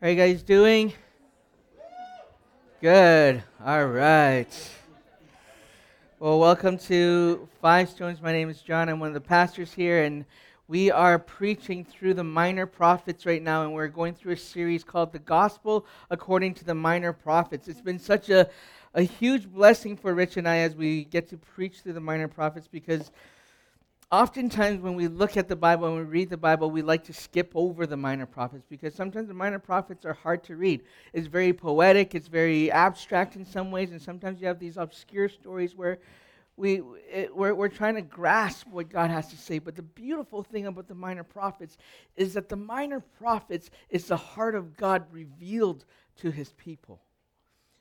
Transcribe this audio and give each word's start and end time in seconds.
How 0.00 0.06
are 0.06 0.10
you 0.12 0.16
guys 0.16 0.42
doing? 0.42 0.94
Good. 2.80 3.42
All 3.62 3.84
right. 3.84 4.48
Well, 6.18 6.40
welcome 6.40 6.78
to 6.78 7.46
Five 7.60 7.90
Stones. 7.90 8.22
My 8.22 8.32
name 8.32 8.48
is 8.48 8.62
John. 8.62 8.88
I'm 8.88 8.98
one 8.98 9.08
of 9.08 9.14
the 9.14 9.20
pastors 9.20 9.74
here, 9.74 10.04
and 10.04 10.24
we 10.68 10.90
are 10.90 11.18
preaching 11.18 11.84
through 11.84 12.14
the 12.14 12.24
minor 12.24 12.64
prophets 12.64 13.26
right 13.26 13.42
now, 13.42 13.64
and 13.64 13.74
we're 13.74 13.88
going 13.88 14.14
through 14.14 14.32
a 14.32 14.38
series 14.38 14.82
called 14.82 15.12
The 15.12 15.18
Gospel 15.18 15.84
According 16.08 16.54
to 16.54 16.64
the 16.64 16.74
Minor 16.74 17.12
Prophets. 17.12 17.68
It's 17.68 17.82
been 17.82 17.98
such 17.98 18.30
a, 18.30 18.48
a 18.94 19.02
huge 19.02 19.52
blessing 19.52 19.98
for 19.98 20.14
Rich 20.14 20.38
and 20.38 20.48
I 20.48 20.60
as 20.60 20.74
we 20.74 21.04
get 21.04 21.28
to 21.28 21.36
preach 21.36 21.80
through 21.80 21.92
the 21.92 22.00
minor 22.00 22.26
prophets 22.26 22.66
because 22.72 23.10
oftentimes 24.12 24.80
when 24.80 24.94
we 24.94 25.08
look 25.08 25.36
at 25.36 25.48
the 25.48 25.56
Bible 25.56 25.88
and 25.88 25.96
we 25.96 26.02
read 26.02 26.30
the 26.30 26.36
Bible, 26.36 26.70
we 26.70 26.82
like 26.82 27.04
to 27.04 27.12
skip 27.12 27.52
over 27.54 27.86
the 27.86 27.96
minor 27.96 28.26
prophets 28.26 28.64
because 28.68 28.94
sometimes 28.94 29.28
the 29.28 29.34
minor 29.34 29.58
prophets 29.58 30.04
are 30.04 30.14
hard 30.14 30.42
to 30.44 30.56
read. 30.56 30.82
It's 31.12 31.26
very 31.26 31.52
poetic, 31.52 32.14
it's 32.14 32.28
very 32.28 32.70
abstract 32.70 33.36
in 33.36 33.44
some 33.44 33.70
ways, 33.70 33.90
and 33.90 34.02
sometimes 34.02 34.40
you 34.40 34.46
have 34.46 34.58
these 34.58 34.76
obscure 34.76 35.28
stories 35.28 35.76
where 35.76 35.98
we, 36.56 36.82
it, 37.10 37.34
we're, 37.34 37.54
we're 37.54 37.68
trying 37.68 37.94
to 37.94 38.02
grasp 38.02 38.66
what 38.70 38.90
God 38.90 39.10
has 39.10 39.28
to 39.28 39.36
say. 39.36 39.58
But 39.58 39.76
the 39.76 39.82
beautiful 39.82 40.42
thing 40.42 40.66
about 40.66 40.88
the 40.88 40.94
minor 40.94 41.24
prophets 41.24 41.78
is 42.16 42.34
that 42.34 42.48
the 42.48 42.56
minor 42.56 43.00
prophets 43.00 43.70
is 43.88 44.06
the 44.06 44.16
heart 44.16 44.54
of 44.54 44.76
God 44.76 45.04
revealed 45.10 45.84
to 46.16 46.30
his 46.30 46.52
people 46.52 47.00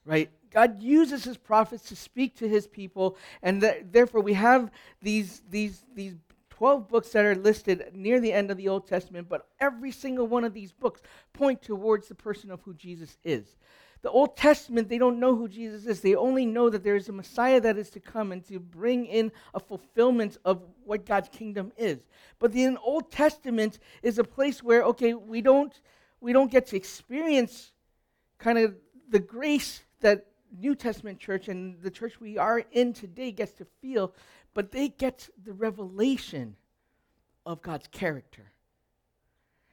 right? 0.05 0.29
God 0.51 0.81
uses 0.81 1.23
his 1.23 1.37
prophets 1.37 1.83
to 1.89 1.95
speak 1.95 2.35
to 2.37 2.47
his 2.47 2.67
people, 2.67 3.17
and 3.41 3.61
th- 3.61 3.85
therefore 3.91 4.21
we 4.21 4.33
have 4.33 4.71
these, 5.01 5.41
these, 5.49 5.83
these 5.93 6.15
12 6.49 6.87
books 6.87 7.09
that 7.09 7.23
are 7.23 7.35
listed 7.35 7.91
near 7.93 8.19
the 8.19 8.33
end 8.33 8.51
of 8.51 8.57
the 8.57 8.67
Old 8.67 8.87
Testament, 8.87 9.29
but 9.29 9.47
every 9.59 9.91
single 9.91 10.27
one 10.27 10.43
of 10.43 10.53
these 10.53 10.71
books 10.71 11.01
point 11.33 11.61
towards 11.61 12.07
the 12.07 12.15
person 12.15 12.51
of 12.51 12.61
who 12.63 12.73
Jesus 12.73 13.17
is. 13.23 13.55
The 14.01 14.09
Old 14.09 14.37
Testament, 14.37 14.87
they 14.87 14.97
don't 14.97 15.19
know 15.19 15.35
who 15.35 15.49
Jesus 15.49 15.85
is. 15.85 15.99
They 15.99 16.15
only 16.15 16.45
know 16.45 16.69
that 16.69 16.83
there 16.83 16.95
is 16.95 17.09
a 17.09 17.13
Messiah 17.13 17.59
that 17.59 17.77
is 17.77 17.89
to 17.91 17.99
come 17.99 18.31
and 18.31 18.45
to 18.47 18.59
bring 18.59 19.05
in 19.05 19.31
a 19.53 19.59
fulfillment 19.59 20.37
of 20.45 20.61
what 20.85 21.05
God's 21.05 21.29
kingdom 21.29 21.73
is. 21.77 21.99
But 22.39 22.53
the 22.53 22.77
Old 22.83 23.11
Testament 23.11 23.79
is 24.01 24.17
a 24.17 24.23
place 24.23 24.63
where, 24.63 24.83
okay, 24.83 25.13
we 25.13 25.41
don't, 25.41 25.73
we 26.21 26.31
don't 26.31 26.49
get 26.51 26.67
to 26.67 26.77
experience 26.77 27.73
kind 28.37 28.57
of 28.57 28.75
the 29.09 29.19
grace 29.19 29.81
that 30.01 30.27
New 30.57 30.75
Testament 30.75 31.19
church 31.19 31.47
and 31.47 31.81
the 31.81 31.91
church 31.91 32.19
we 32.19 32.37
are 32.37 32.63
in 32.71 32.93
today 32.93 33.31
gets 33.31 33.51
to 33.53 33.65
feel, 33.81 34.13
but 34.53 34.71
they 34.71 34.89
get 34.89 35.29
the 35.43 35.53
revelation 35.53 36.55
of 37.45 37.61
God's 37.61 37.87
character. 37.87 38.51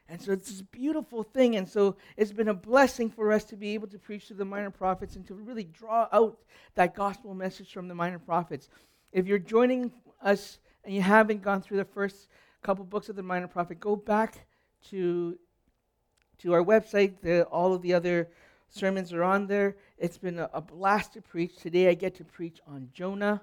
And 0.09 0.21
so 0.21 0.33
it's 0.33 0.49
this 0.49 0.63
beautiful 0.63 1.23
thing. 1.23 1.57
And 1.57 1.69
so 1.69 1.97
it's 2.17 2.33
been 2.33 2.49
a 2.49 2.55
blessing 2.55 3.11
for 3.11 3.33
us 3.33 3.45
to 3.45 3.57
be 3.57 3.75
able 3.75 3.89
to 3.89 3.99
preach 3.99 4.29
to 4.29 4.35
the 4.35 4.45
minor 4.45 4.71
prophets 4.71 5.17
and 5.17 5.27
to 5.27 5.35
really 5.35 5.65
draw 5.65 6.09
out 6.13 6.39
that 6.75 6.95
gospel 6.95 7.35
message 7.35 7.73
from 7.73 7.89
the 7.89 7.95
minor 7.95 8.19
prophets. 8.19 8.69
If 9.13 9.27
you're 9.27 9.39
joining 9.39 9.91
us 10.23 10.59
and 10.85 10.95
you 10.95 11.03
haven't 11.03 11.43
gone 11.43 11.61
through 11.61 11.79
the 11.79 11.85
first 11.85 12.29
couple 12.63 12.85
books 12.85 13.09
of 13.09 13.17
the 13.17 13.23
minor 13.23 13.49
prophet, 13.49 13.81
go 13.81 13.97
back 13.97 14.47
to, 14.91 15.37
to 16.39 16.53
our 16.53 16.63
website. 16.63 17.21
The, 17.21 17.45
all 17.45 17.75
of 17.75 17.83
the 17.83 17.95
other 17.95 18.29
sermons 18.69 19.13
are 19.13 19.23
on 19.23 19.47
there. 19.47 19.77
It's 19.99 20.19
been 20.19 20.39
a, 20.39 20.51
a, 20.53 20.61
blast 20.61 21.15
to 21.15 21.23
preach. 21.23 21.57
Today 21.57 21.89
I 21.89 21.95
get 21.95 22.15
to 22.17 22.25
preach 22.25 22.61
on 22.67 22.89
Jonah. 22.93 23.43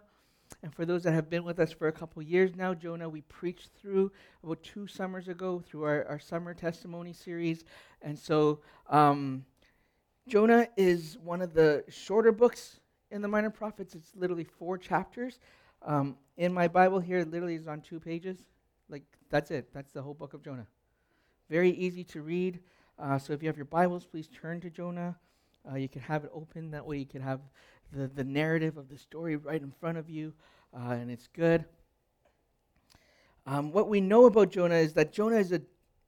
And 0.62 0.74
for 0.74 0.86
those 0.86 1.04
that 1.04 1.14
have 1.14 1.30
been 1.30 1.44
with 1.44 1.60
us 1.60 1.72
for 1.72 1.88
a 1.88 1.92
couple 1.92 2.22
years 2.22 2.56
now, 2.56 2.74
Jonah, 2.74 3.10
we 3.10 3.22
preached 3.22 3.70
through 3.82 4.12
about 4.44 4.62
two 4.62 4.88
summers 4.88 5.28
ago 5.28 5.64
through 5.66 5.84
our, 5.84 6.06
our 6.06 6.20
summer 6.20 6.54
testimony 6.54 7.14
series. 7.14 7.64
And 8.02 8.18
so 8.18 8.60
um, 8.90 9.46
Jonah 10.28 10.68
is 10.78 11.18
one 11.24 11.42
of 11.42 11.54
the 11.54 11.84
shorter 11.90 12.32
books 12.32 12.80
in 13.12 13.22
the 13.22 13.28
Minor 13.28 13.50
Prophets. 13.50 13.96
It's 13.96 14.12
literally 14.16 14.44
four 14.44 14.78
chapters. 14.78 15.40
Um, 15.82 16.18
in 16.38 16.54
my 16.54 16.68
Bible 16.68 17.00
here, 17.00 17.20
it 17.20 17.32
literally 17.32 17.56
is 17.56 17.68
on 17.68 17.82
two 17.82 18.00
pages. 18.00 18.38
Like, 18.90 19.04
that's 19.30 19.52
it. 19.52 19.74
That's 19.74 19.92
the 19.92 20.02
whole 20.02 20.14
book 20.14 20.34
of 20.34 20.44
Jonah. 20.44 20.68
Very 21.50 21.72
easy 21.72 22.04
to 22.06 22.22
read. 22.22 22.60
Uh, 23.00 23.18
so 23.18 23.34
if 23.34 23.42
you 23.42 23.48
have 23.50 23.58
your 23.58 23.66
Bibles, 23.66 24.06
please 24.06 24.28
turn 24.28 24.62
to 24.62 24.70
Jonah. 24.70 25.16
Uh, 25.70 25.76
you 25.76 25.90
can 25.90 26.02
have 26.02 26.24
it 26.24 26.32
open. 26.34 26.72
That 26.72 26.86
way 26.86 26.98
you 26.98 27.06
can 27.06 27.22
have 27.22 27.40
the, 27.92 28.08
the 28.08 28.24
narrative 28.24 28.78
of 28.78 28.90
the 28.90 28.98
story 28.98 29.36
right 29.36 29.62
in 29.62 29.72
front 29.72 29.98
of 29.98 30.10
you, 30.10 30.34
uh, 30.76 30.92
and 30.92 31.10
it's 31.10 31.28
good. 31.28 31.66
Um, 33.46 33.72
what 33.72 33.90
we 33.90 34.00
know 34.00 34.26
about 34.26 34.52
Jonah 34.52 34.76
is 34.76 34.94
that 34.94 35.12
Jonah 35.12 35.38
is, 35.38 35.52
a, 35.52 35.62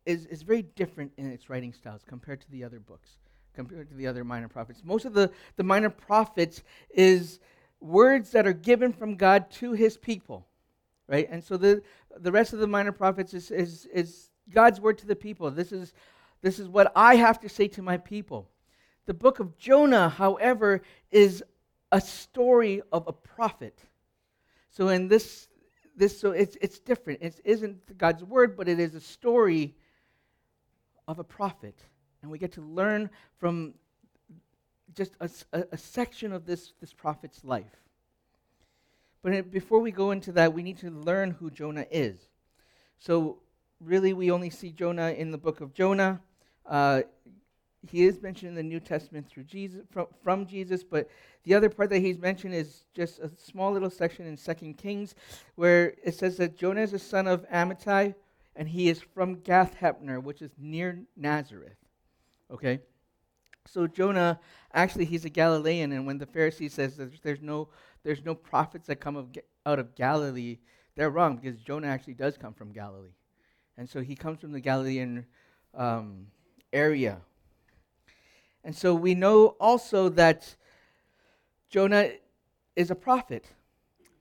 is, 0.06 0.26
is 0.28 0.44
very 0.44 0.62
different 0.62 1.12
in 1.18 1.32
its 1.32 1.50
writing 1.50 1.74
styles 1.74 2.02
compared 2.08 2.42
to 2.42 2.52
the 2.52 2.64
other 2.64 2.80
books, 2.80 3.18
compared 3.56 3.90
to 3.90 3.96
the 3.96 4.08
other 4.08 4.24
minor 4.24 4.48
prophets. 4.48 4.82
Most 4.84 5.06
of 5.06 5.14
the, 5.14 5.32
the 5.56 5.64
minor 5.64 5.90
prophets 5.90 6.62
is 6.92 7.40
words 7.82 8.32
that 8.32 8.46
are 8.48 8.54
given 8.54 8.94
from 8.94 9.16
God 9.16 9.50
to 9.52 9.74
his 9.74 9.98
people, 9.98 10.46
right? 11.08 11.28
And 11.30 11.44
so 11.44 11.58
the, 11.58 11.82
the 12.16 12.32
rest 12.32 12.54
of 12.54 12.60
the 12.60 12.68
minor 12.68 12.92
prophets 12.92 13.34
is, 13.34 13.52
is, 13.52 13.88
is 13.94 14.30
God's 14.50 14.80
word 14.80 14.98
to 15.00 15.08
the 15.08 15.16
people. 15.16 15.50
This 15.52 15.72
is 15.72 15.94
this 16.46 16.60
is 16.60 16.70
what 16.70 16.92
I 16.96 17.16
have 17.16 17.40
to 17.40 17.50
say 17.50 17.68
to 17.70 17.82
my 17.82 17.98
people. 17.98 18.48
The 19.08 19.16
book 19.16 19.40
of 19.40 19.58
Jonah, 19.58 20.10
however, 20.10 20.84
is 21.10 21.44
a 21.92 22.00
story 22.00 22.84
of 22.92 23.08
a 23.08 23.14
prophet. 23.14 23.80
So 24.70 24.90
in 24.90 25.08
this, 25.08 25.48
this 25.98 26.20
so 26.20 26.34
it's, 26.34 26.56
it's 26.62 26.78
different. 26.78 27.24
It 27.24 27.42
isn't 27.44 27.98
God's 27.98 28.24
word, 28.24 28.56
but 28.56 28.68
it 28.68 28.80
is 28.80 28.94
a 28.94 29.02
story 29.02 29.74
of 31.08 31.18
a 31.18 31.24
prophet. 31.24 31.80
And 32.22 32.30
we 32.30 32.38
get 32.38 32.52
to 32.52 32.62
learn 32.62 33.10
from 33.40 33.74
just 34.94 35.14
a, 35.22 35.32
a, 35.72 35.78
section 35.80 36.32
of 36.32 36.46
this, 36.46 36.74
this 36.80 36.94
prophet's 36.94 37.44
life. 37.44 37.76
But 39.24 39.50
before 39.50 39.80
we 39.80 39.90
go 39.90 40.12
into 40.12 40.32
that, 40.34 40.54
we 40.54 40.62
need 40.62 40.78
to 40.78 40.92
learn 40.92 41.32
who 41.32 41.50
Jonah 41.50 41.88
is. 41.90 42.20
So, 43.00 43.40
really, 43.80 44.14
we 44.14 44.30
only 44.30 44.52
see 44.52 44.72
Jonah 44.72 45.10
in 45.10 45.32
the 45.32 45.40
book 45.40 45.60
of 45.60 45.74
Jonah. 45.74 46.22
Uh, 46.68 47.04
he 47.90 48.06
is 48.06 48.22
mentioned 48.22 48.50
in 48.50 48.56
the 48.56 48.64
New 48.64 48.80
Testament 48.80 49.28
through 49.30 49.44
Jesus, 49.44 49.82
from, 49.92 50.08
from 50.24 50.46
Jesus, 50.46 50.84
but 50.84 51.10
the 51.44 51.54
other 51.54 51.70
part 51.70 51.90
that 51.92 52.00
he's 52.00 52.18
mentioned 52.18 52.54
is 52.54 52.86
just 52.94 53.20
a 53.20 53.30
small 53.38 53.72
little 53.72 53.90
section 53.90 54.26
in 54.26 54.38
Second 54.38 54.78
Kings 54.78 55.16
where 55.56 55.94
it 56.04 56.16
says 56.16 56.38
that 56.38 56.58
Jonah 56.58 56.82
is 56.82 56.94
a 56.94 57.00
son 57.00 57.28
of 57.28 57.48
Amittai, 57.50 58.16
and 58.56 58.68
he 58.70 58.90
is 58.90 59.02
from 59.02 59.42
Gath 59.42 59.76
Hepher, 59.80 60.22
which 60.22 60.42
is 60.42 60.52
near 60.58 61.04
Nazareth. 61.16 61.78
Okay? 62.50 62.80
So 63.68 63.88
Jonah, 63.88 64.40
actually, 64.74 65.06
he's 65.06 65.26
a 65.26 65.30
Galilean, 65.30 65.92
and 65.92 66.06
when 66.06 66.18
the 66.18 66.26
Pharisee 66.26 66.72
says 66.72 66.98
that 66.98 67.22
there's 67.22 67.42
no, 67.42 67.70
there's 68.04 68.24
no 68.24 68.36
prophets 68.36 68.88
that 68.88 68.98
come 68.98 69.16
of, 69.16 69.30
out 69.66 69.80
of 69.80 69.96
Galilee, 69.96 70.60
they're 70.96 71.10
wrong 71.10 71.36
because 71.36 71.60
Jonah 71.60 71.88
actually 71.88 72.14
does 72.14 72.38
come 72.38 72.54
from 72.54 72.72
Galilee. 72.72 73.16
And 73.78 73.90
so 73.90 74.02
he 74.02 74.16
comes 74.16 74.40
from 74.40 74.54
the 74.54 74.62
Galilean 74.62 75.26
um, 75.74 76.28
area. 76.76 77.22
And 78.64 78.76
so 78.76 78.94
we 78.94 79.16
know 79.16 79.56
also 79.60 80.10
that 80.10 80.56
Jonah 81.70 82.10
is 82.76 82.92
a 82.92 82.96
prophet, 82.96 83.46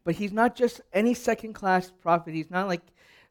but 0.04 0.14
he's 0.14 0.32
not 0.32 0.54
just 0.54 0.80
any 0.92 1.14
second 1.14 1.54
class 1.54 1.90
prophet. 1.90 2.34
He's 2.34 2.50
not 2.50 2.68
like, 2.68 2.82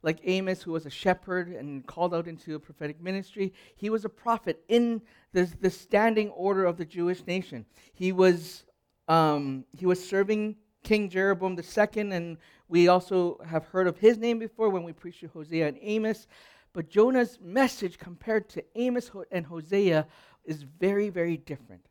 like 0.02 0.20
Amos, 0.24 0.62
who 0.62 0.72
was 0.72 0.86
a 0.86 0.90
shepherd 0.90 1.50
and 1.50 1.86
called 1.88 2.14
out 2.14 2.28
into 2.28 2.56
a 2.56 2.60
prophetic 2.60 3.02
ministry. 3.02 3.54
He 3.76 3.90
was 3.90 4.06
a 4.06 4.10
prophet 4.10 4.64
in 4.68 5.02
the, 5.32 5.50
the 5.62 5.70
standing 5.70 6.30
order 6.30 6.66
of 6.66 6.78
the 6.78 6.86
Jewish 6.86 7.26
nation. 7.26 7.66
He 7.94 8.12
was, 8.12 8.66
um, 9.08 9.66
he 9.72 9.86
was 9.86 10.04
serving 10.04 10.58
King 10.84 11.10
Jeroboam 11.10 11.58
II, 11.58 12.12
and 12.12 12.38
we 12.68 12.88
also 12.88 13.40
have 13.48 13.66
heard 13.68 13.88
of 13.88 13.98
his 14.00 14.18
name 14.18 14.40
before 14.40 14.70
when 14.70 14.84
we 14.84 14.92
preached 14.92 15.24
Hosea 15.32 15.68
and 15.68 15.78
Amos. 15.82 16.28
But 16.74 16.90
Jonah's 16.90 17.40
message 17.40 17.98
compared 17.98 18.50
to 18.50 18.64
Amos 18.76 19.12
and 19.32 19.46
Hosea 19.46 20.08
is 20.44 20.64
very, 20.64 21.10
very 21.10 21.38
different. 21.38 21.86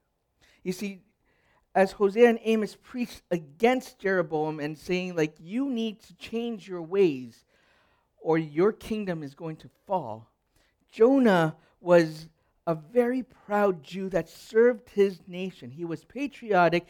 You 0.64 0.72
see, 0.72 1.00
as 1.74 1.92
Hosea 1.92 2.28
and 2.28 2.40
Amos 2.42 2.76
preached 2.82 3.22
against 3.30 3.98
Jeroboam 3.98 4.60
and 4.60 4.76
saying, 4.76 5.16
like, 5.16 5.34
you 5.40 5.70
need 5.70 6.00
to 6.02 6.14
change 6.16 6.68
your 6.68 6.82
ways 6.82 7.44
or 8.18 8.38
your 8.38 8.72
kingdom 8.72 9.22
is 9.22 9.34
going 9.34 9.56
to 9.56 9.70
fall, 9.86 10.30
Jonah 10.90 11.56
was 11.80 12.28
a 12.66 12.74
very 12.74 13.22
proud 13.22 13.82
Jew 13.82 14.08
that 14.10 14.28
served 14.28 14.90
his 14.90 15.20
nation. 15.26 15.70
He 15.70 15.84
was 15.84 16.04
patriotic, 16.04 16.86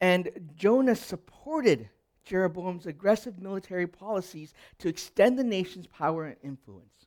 and 0.00 0.30
Jonah 0.56 0.96
supported 0.96 1.88
Jeroboam's 2.24 2.86
aggressive 2.86 3.40
military 3.40 3.86
policies 3.86 4.54
to 4.78 4.88
extend 4.88 5.38
the 5.38 5.44
nation's 5.44 5.86
power 5.86 6.26
and 6.26 6.36
influence. 6.42 6.97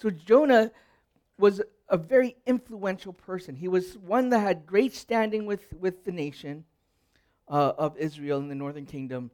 So 0.00 0.10
Jonah 0.10 0.70
was 1.38 1.60
a 1.88 1.96
very 1.96 2.36
influential 2.46 3.12
person. 3.12 3.56
He 3.56 3.68
was 3.68 3.96
one 3.98 4.30
that 4.30 4.40
had 4.40 4.66
great 4.66 4.94
standing 4.94 5.46
with, 5.46 5.72
with 5.78 6.04
the 6.04 6.12
nation 6.12 6.64
uh, 7.48 7.72
of 7.78 7.96
Israel 7.96 8.38
in 8.38 8.48
the 8.48 8.54
northern 8.54 8.86
kingdom. 8.86 9.30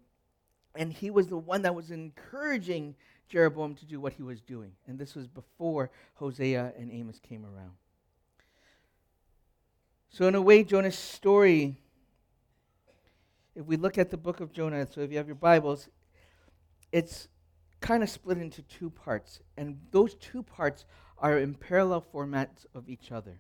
And 0.75 0.93
he 0.93 1.11
was 1.11 1.29
the 1.29 1.37
one 1.37 1.63
that 1.63 1.75
was 1.75 1.91
encouraging 1.91 2.95
Jeroboam 3.29 3.75
to 3.77 3.87
do 3.87 4.01
what 4.01 4.13
he 4.13 4.23
was 4.23 4.41
doing. 4.41 4.73
And 4.87 4.99
this 4.99 5.15
was 5.15 5.27
before 5.27 5.91
Hosea 6.15 6.73
and 6.79 6.91
Amos 6.91 7.21
came 7.21 7.45
around. 7.45 7.73
So, 10.11 10.29
in 10.29 10.37
a 10.37 10.41
way, 10.41 10.63
Jonah's 10.63 10.97
story, 10.97 11.77
if 13.57 13.67
we 13.67 13.77
look 13.77 13.99
at 13.99 14.11
the 14.11 14.17
book 14.17 14.41
of 14.41 14.53
Jonah, 14.53 14.87
so 14.87 15.01
if 15.01 15.11
you 15.11 15.17
have 15.17 15.27
your 15.27 15.35
Bibles, 15.35 15.89
it's 16.93 17.29
kind 17.85 18.03
of 18.03 18.09
split 18.09 18.39
into 18.39 18.63
two 18.63 18.89
parts. 18.89 19.41
And 19.59 19.79
those 19.91 20.15
two 20.15 20.43
parts 20.43 20.87
are 21.19 21.39
in 21.39 21.53
parallel 21.53 22.03
formats 22.13 22.65
of 22.75 22.89
each 22.89 23.13
other. 23.13 23.39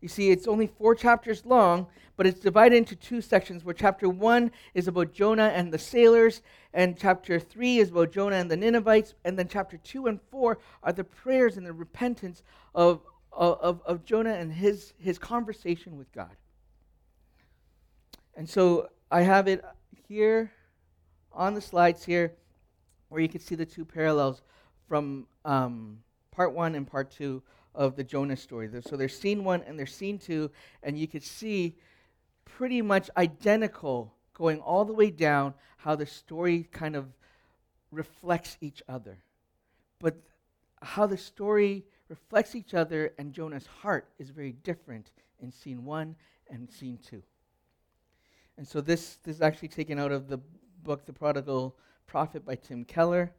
You 0.00 0.08
see, 0.08 0.30
it's 0.30 0.46
only 0.46 0.68
four 0.68 0.94
chapters 0.94 1.44
long, 1.44 1.88
but 2.16 2.26
it's 2.26 2.38
divided 2.38 2.76
into 2.76 2.94
two 2.94 3.20
sections 3.20 3.64
where 3.64 3.74
chapter 3.74 4.08
one 4.08 4.52
is 4.72 4.86
about 4.86 5.12
Jonah 5.12 5.48
and 5.48 5.72
the 5.72 5.78
sailors, 5.78 6.42
and 6.72 6.96
chapter 6.96 7.40
three 7.40 7.78
is 7.78 7.90
about 7.90 8.12
Jonah 8.12 8.36
and 8.36 8.48
the 8.48 8.56
Ninevites, 8.56 9.14
and 9.24 9.36
then 9.36 9.48
chapter 9.48 9.76
two 9.78 10.06
and 10.06 10.20
four 10.30 10.58
are 10.84 10.92
the 10.92 11.04
prayers 11.04 11.56
and 11.56 11.66
the 11.66 11.72
repentance 11.72 12.44
of, 12.72 13.00
of, 13.32 13.82
of 13.84 14.04
Jonah 14.04 14.34
and 14.34 14.52
his, 14.52 14.94
his 15.00 15.18
conversation 15.18 15.98
with 15.98 16.10
God. 16.12 16.36
And 18.36 18.48
so 18.48 18.90
I 19.10 19.22
have 19.22 19.48
it 19.48 19.64
here 20.08 20.52
on 21.32 21.54
the 21.54 21.60
slides 21.60 22.04
here 22.04 22.32
where 23.10 23.20
you 23.20 23.28
can 23.28 23.40
see 23.40 23.54
the 23.54 23.66
two 23.66 23.84
parallels 23.84 24.40
from 24.88 25.26
um, 25.44 25.98
part 26.30 26.54
one 26.54 26.74
and 26.74 26.86
part 26.86 27.10
two 27.10 27.42
of 27.74 27.96
the 27.96 28.04
Jonah 28.04 28.36
story. 28.36 28.68
So 28.82 28.96
there's 28.96 29.18
scene 29.18 29.44
one 29.44 29.62
and 29.66 29.78
there's 29.78 29.94
scene 29.94 30.18
two, 30.18 30.50
and 30.82 30.98
you 30.98 31.06
can 31.06 31.20
see 31.20 31.76
pretty 32.44 32.80
much 32.80 33.10
identical 33.16 34.14
going 34.32 34.60
all 34.60 34.84
the 34.84 34.92
way 34.92 35.10
down 35.10 35.54
how 35.76 35.94
the 35.94 36.06
story 36.06 36.68
kind 36.72 36.96
of 36.96 37.06
reflects 37.90 38.56
each 38.60 38.82
other. 38.88 39.18
But 39.98 40.16
how 40.80 41.06
the 41.06 41.18
story 41.18 41.84
reflects 42.08 42.54
each 42.54 42.74
other 42.74 43.12
and 43.18 43.32
Jonah's 43.32 43.66
heart 43.66 44.08
is 44.18 44.30
very 44.30 44.52
different 44.52 45.10
in 45.40 45.52
scene 45.52 45.84
one 45.84 46.16
and 46.48 46.70
scene 46.70 46.98
two. 47.04 47.22
And 48.56 48.66
so 48.66 48.80
this, 48.80 49.16
this 49.24 49.36
is 49.36 49.42
actually 49.42 49.68
taken 49.68 49.98
out 49.98 50.12
of 50.12 50.28
the 50.28 50.38
book 50.82 51.06
The 51.06 51.12
Prodigal 51.12 51.76
Prophet 52.10 52.44
by 52.44 52.56
Tim 52.56 52.84
Keller. 52.84 53.30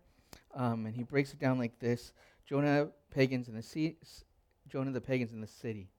Um, 0.56 0.85
and 0.85 0.95
he 0.95 1.03
breaks 1.03 1.33
it 1.33 1.39
down 1.39 1.59
like 1.59 1.77
this 1.79 2.13
Jonah, 2.47 2.88
pagans 3.13 3.50
in 3.50 3.53
the 3.53 3.62
sea, 3.62 3.97
Jonah, 4.69 4.91
the 4.91 5.01
pagans 5.01 5.33
in 5.33 5.41
the 5.41 5.47
city. 5.47 5.89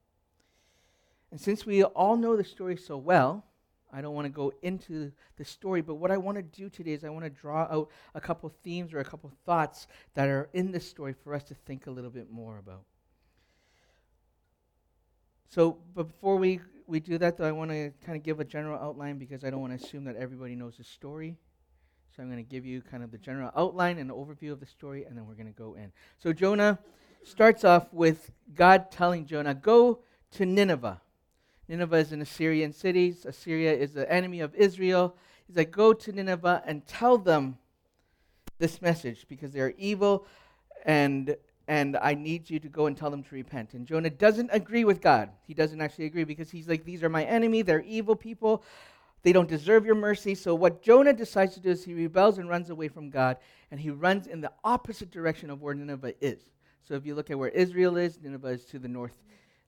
And 1.30 1.38
since 1.38 1.66
we 1.66 1.84
all 1.84 2.16
know 2.16 2.34
the 2.34 2.44
story 2.44 2.78
so 2.78 2.96
well, 2.96 3.44
I 3.92 4.00
don't 4.00 4.14
want 4.14 4.24
to 4.24 4.30
go 4.30 4.54
into 4.62 5.12
the 5.36 5.44
story, 5.44 5.82
but 5.82 5.96
what 5.96 6.10
I 6.10 6.16
want 6.16 6.36
to 6.36 6.42
do 6.42 6.70
today 6.70 6.92
is 6.92 7.04
I 7.04 7.10
want 7.10 7.24
to 7.24 7.30
draw 7.30 7.64
out 7.70 7.90
a 8.14 8.20
couple 8.22 8.50
themes 8.62 8.94
or 8.94 9.00
a 9.00 9.04
couple 9.04 9.30
thoughts 9.44 9.86
that 10.14 10.28
are 10.28 10.48
in 10.54 10.72
this 10.72 10.88
story 10.88 11.12
for 11.12 11.34
us 11.34 11.42
to 11.44 11.54
think 11.54 11.86
a 11.86 11.90
little 11.90 12.10
bit 12.10 12.30
more 12.30 12.56
about. 12.56 12.84
So, 15.50 15.76
before 15.94 16.38
we, 16.38 16.60
we 16.86 17.00
do 17.00 17.18
that, 17.18 17.36
though, 17.36 17.44
I 17.44 17.52
want 17.52 17.70
to 17.70 17.92
kind 18.02 18.16
of 18.16 18.22
give 18.22 18.40
a 18.40 18.44
general 18.44 18.78
outline 18.78 19.18
because 19.18 19.44
I 19.44 19.50
don't 19.50 19.60
want 19.60 19.78
to 19.78 19.84
assume 19.84 20.04
that 20.04 20.16
everybody 20.16 20.54
knows 20.56 20.78
the 20.78 20.84
story. 20.84 21.36
So, 22.14 22.22
I'm 22.22 22.30
going 22.30 22.44
to 22.44 22.50
give 22.50 22.66
you 22.66 22.82
kind 22.82 23.02
of 23.02 23.10
the 23.10 23.18
general 23.18 23.50
outline 23.56 23.98
and 23.98 24.10
overview 24.10 24.52
of 24.52 24.60
the 24.60 24.66
story, 24.66 25.04
and 25.04 25.16
then 25.16 25.26
we're 25.26 25.34
going 25.34 25.46
to 25.46 25.58
go 25.58 25.74
in. 25.74 25.92
So, 26.18 26.32
Jonah 26.32 26.78
starts 27.24 27.64
off 27.64 27.92
with 27.92 28.30
God 28.54 28.90
telling 28.90 29.26
Jonah, 29.26 29.54
Go 29.54 30.00
to 30.32 30.46
Nineveh. 30.46 31.00
Nineveh 31.68 31.96
is 31.96 32.12
an 32.12 32.20
Assyrian 32.20 32.72
city. 32.72 33.14
Assyria 33.24 33.72
is 33.72 33.92
the 33.92 34.10
enemy 34.12 34.40
of 34.40 34.54
Israel. 34.54 35.16
He's 35.46 35.56
like, 35.56 35.70
Go 35.70 35.92
to 35.92 36.12
Nineveh 36.12 36.62
and 36.66 36.86
tell 36.86 37.18
them 37.18 37.58
this 38.58 38.82
message 38.82 39.26
because 39.28 39.52
they 39.52 39.60
are 39.60 39.74
evil 39.76 40.26
and 40.84 41.36
and 41.68 41.96
I 41.96 42.14
need 42.14 42.50
you 42.50 42.58
to 42.58 42.68
go 42.68 42.86
and 42.86 42.96
tell 42.96 43.10
them 43.10 43.22
to 43.22 43.34
repent. 43.34 43.74
And 43.74 43.86
Jonah 43.86 44.10
doesn't 44.10 44.50
agree 44.52 44.84
with 44.84 45.00
God. 45.00 45.30
He 45.46 45.54
doesn't 45.54 45.80
actually 45.80 46.06
agree 46.06 46.24
because 46.24 46.50
he's 46.50 46.68
like, 46.68 46.84
These 46.84 47.02
are 47.02 47.08
my 47.08 47.24
enemy. 47.24 47.62
They're 47.62 47.82
evil 47.82 48.16
people. 48.16 48.64
They 49.22 49.32
don't 49.32 49.48
deserve 49.48 49.86
your 49.86 49.94
mercy. 49.94 50.34
So, 50.34 50.54
what 50.54 50.82
Jonah 50.82 51.12
decides 51.12 51.54
to 51.54 51.60
do 51.60 51.70
is 51.70 51.84
he 51.84 51.94
rebels 51.94 52.38
and 52.38 52.48
runs 52.48 52.70
away 52.70 52.88
from 52.88 53.10
God, 53.10 53.36
and 53.70 53.78
he 53.78 53.90
runs 53.90 54.26
in 54.26 54.40
the 54.40 54.52
opposite 54.64 55.10
direction 55.10 55.48
of 55.50 55.62
where 55.62 55.74
Nineveh 55.74 56.14
is. 56.20 56.40
So 56.84 56.94
if 56.94 57.06
you 57.06 57.14
look 57.14 57.30
at 57.30 57.38
where 57.38 57.48
Israel 57.48 57.96
is, 57.96 58.18
Nineveh 58.20 58.48
is 58.48 58.64
to 58.66 58.78
the 58.78 58.88
north, 58.88 59.16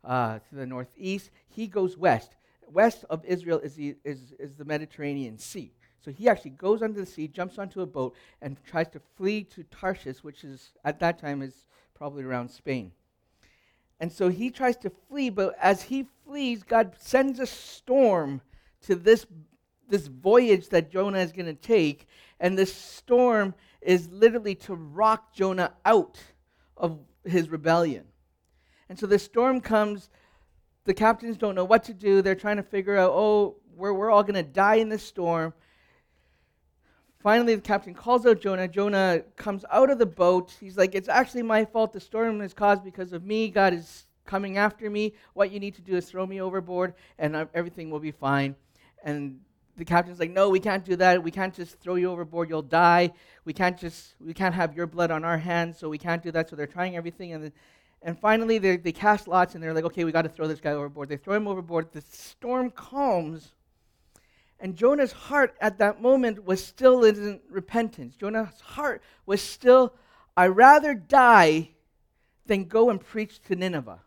uh, 0.02 0.40
to 0.40 0.54
the 0.54 0.66
northeast. 0.66 1.30
He 1.48 1.66
goes 1.66 1.96
west. 1.96 2.36
West 2.70 3.04
of 3.08 3.24
Israel 3.24 3.60
is 3.60 3.74
the, 3.74 3.96
is, 4.04 4.34
is 4.38 4.54
the 4.54 4.64
Mediterranean 4.64 5.38
Sea. 5.38 5.72
So 6.04 6.10
he 6.10 6.28
actually 6.28 6.50
goes 6.50 6.82
under 6.82 7.00
the 7.00 7.06
sea, 7.06 7.28
jumps 7.28 7.58
onto 7.58 7.80
a 7.80 7.86
boat, 7.86 8.14
and 8.42 8.56
tries 8.64 8.88
to 8.88 9.00
flee 9.16 9.44
to 9.44 9.62
Tarshish, 9.64 10.22
which 10.22 10.44
is 10.44 10.72
at 10.84 11.00
that 11.00 11.18
time 11.18 11.40
is 11.40 11.54
probably 11.94 12.24
around 12.24 12.50
Spain. 12.50 12.92
And 14.00 14.12
so 14.12 14.28
he 14.28 14.50
tries 14.50 14.76
to 14.78 14.90
flee, 15.08 15.30
but 15.30 15.54
as 15.62 15.84
he 15.84 16.06
flees, 16.26 16.62
God 16.62 16.94
sends 16.98 17.38
a 17.38 17.46
storm 17.46 18.42
to 18.86 18.94
this, 18.94 19.26
this 19.88 20.06
voyage 20.06 20.68
that 20.70 20.90
Jonah 20.90 21.18
is 21.18 21.32
going 21.32 21.46
to 21.46 21.54
take. 21.54 22.06
And 22.40 22.56
this 22.58 22.74
storm 22.74 23.54
is 23.80 24.08
literally 24.10 24.54
to 24.54 24.74
rock 24.74 25.34
Jonah 25.34 25.72
out 25.84 26.18
of 26.76 26.98
his 27.24 27.48
rebellion. 27.48 28.04
And 28.88 28.98
so 28.98 29.06
the 29.06 29.18
storm 29.18 29.60
comes. 29.60 30.10
The 30.84 30.94
captains 30.94 31.36
don't 31.36 31.54
know 31.54 31.64
what 31.64 31.84
to 31.84 31.94
do. 31.94 32.20
They're 32.20 32.34
trying 32.34 32.58
to 32.58 32.62
figure 32.62 32.96
out, 32.96 33.10
oh, 33.14 33.56
we're, 33.76 33.92
we're 33.92 34.10
all 34.10 34.22
going 34.22 34.34
to 34.34 34.42
die 34.42 34.76
in 34.76 34.88
this 34.88 35.02
storm. 35.02 35.54
Finally, 37.24 37.54
the 37.54 37.62
captain 37.62 37.94
calls 37.94 38.26
out 38.26 38.40
Jonah. 38.42 38.68
Jonah 38.68 39.22
comes 39.36 39.64
out 39.72 39.88
of 39.88 39.98
the 39.98 40.04
boat. 40.04 40.54
He's 40.60 40.76
like, 40.76 40.94
It's 40.94 41.08
actually 41.08 41.42
my 41.42 41.64
fault. 41.64 41.94
The 41.94 42.00
storm 42.00 42.42
is 42.42 42.52
caused 42.52 42.84
because 42.84 43.14
of 43.14 43.24
me. 43.24 43.48
God 43.48 43.72
is 43.72 44.06
coming 44.26 44.58
after 44.58 44.90
me. 44.90 45.14
What 45.32 45.50
you 45.50 45.58
need 45.58 45.74
to 45.76 45.80
do 45.80 45.96
is 45.96 46.04
throw 46.04 46.26
me 46.26 46.42
overboard, 46.42 46.92
and 47.18 47.48
everything 47.54 47.90
will 47.90 47.98
be 47.98 48.10
fine. 48.10 48.54
And 49.04 49.38
the 49.76 49.84
captain's 49.84 50.18
like, 50.18 50.30
no, 50.30 50.48
we 50.48 50.58
can't 50.58 50.84
do 50.84 50.96
that. 50.96 51.22
We 51.22 51.30
can't 51.30 51.54
just 51.54 51.78
throw 51.78 51.94
you 51.94 52.10
overboard. 52.10 52.48
You'll 52.48 52.62
die. 52.62 53.12
We 53.44 53.52
can't 53.52 53.78
just, 53.78 54.14
we 54.18 54.34
can't 54.34 54.54
have 54.54 54.74
your 54.74 54.86
blood 54.86 55.10
on 55.10 55.24
our 55.24 55.38
hands, 55.38 55.78
so 55.78 55.88
we 55.88 55.98
can't 55.98 56.22
do 56.22 56.32
that. 56.32 56.48
So 56.48 56.56
they're 56.56 56.66
trying 56.66 56.96
everything. 56.96 57.32
And, 57.32 57.44
then, 57.44 57.52
and 58.02 58.18
finally, 58.18 58.58
they, 58.58 58.76
they 58.76 58.92
cast 58.92 59.28
lots 59.28 59.54
and 59.54 59.62
they're 59.62 59.74
like, 59.74 59.84
okay, 59.84 60.04
we 60.04 60.12
got 60.12 60.22
to 60.22 60.28
throw 60.28 60.48
this 60.48 60.60
guy 60.60 60.70
overboard. 60.70 61.08
They 61.08 61.16
throw 61.16 61.34
him 61.34 61.46
overboard. 61.46 61.92
The 61.92 62.02
storm 62.10 62.70
calms. 62.70 63.52
And 64.60 64.76
Jonah's 64.76 65.12
heart 65.12 65.54
at 65.60 65.78
that 65.78 66.00
moment 66.00 66.44
was 66.44 66.64
still 66.64 67.04
in 67.04 67.40
repentance. 67.50 68.16
Jonah's 68.16 68.60
heart 68.60 69.02
was 69.26 69.42
still, 69.42 69.92
i 70.36 70.46
rather 70.46 70.94
die 70.94 71.70
than 72.46 72.64
go 72.64 72.90
and 72.90 73.00
preach 73.00 73.42
to 73.42 73.56
Nineveh. 73.56 74.00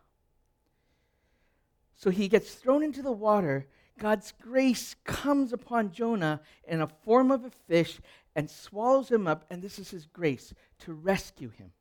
So 1.97 2.09
he 2.09 2.27
gets 2.27 2.53
thrown 2.53 2.83
into 2.83 3.01
the 3.01 3.11
water 3.11 3.67
God's 3.97 4.33
grace 4.41 4.95
comes 5.03 5.53
upon 5.53 5.91
Jonah 5.91 6.41
in 6.67 6.81
a 6.81 6.87
form 6.87 7.31
of 7.31 7.45
a 7.45 7.49
fish 7.49 7.99
and 8.35 8.49
swallows 8.49 9.09
him 9.09 9.27
up, 9.27 9.45
and 9.49 9.61
this 9.61 9.79
is 9.79 9.89
his 9.89 10.05
grace 10.05 10.53
to 10.79 10.93
rescue 10.93 11.49
him. 11.49 11.71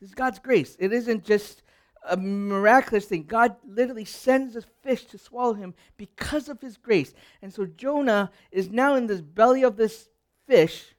This 0.00 0.10
is 0.10 0.14
God's 0.14 0.38
grace. 0.38 0.76
It 0.78 0.92
isn't 0.92 1.24
just 1.24 1.62
a 2.08 2.16
miraculous 2.16 3.06
thing. 3.06 3.24
God 3.24 3.56
literally 3.66 4.04
sends 4.04 4.54
a 4.54 4.62
fish 4.82 5.04
to 5.06 5.18
swallow 5.18 5.54
him 5.54 5.74
because 5.96 6.48
of 6.48 6.60
his 6.60 6.76
grace. 6.76 7.12
And 7.42 7.52
so 7.52 7.66
Jonah 7.66 8.30
is 8.52 8.70
now 8.70 8.94
in 8.94 9.06
this 9.06 9.20
belly 9.20 9.62
of 9.62 9.76
this 9.76 10.08
fish 10.46 10.94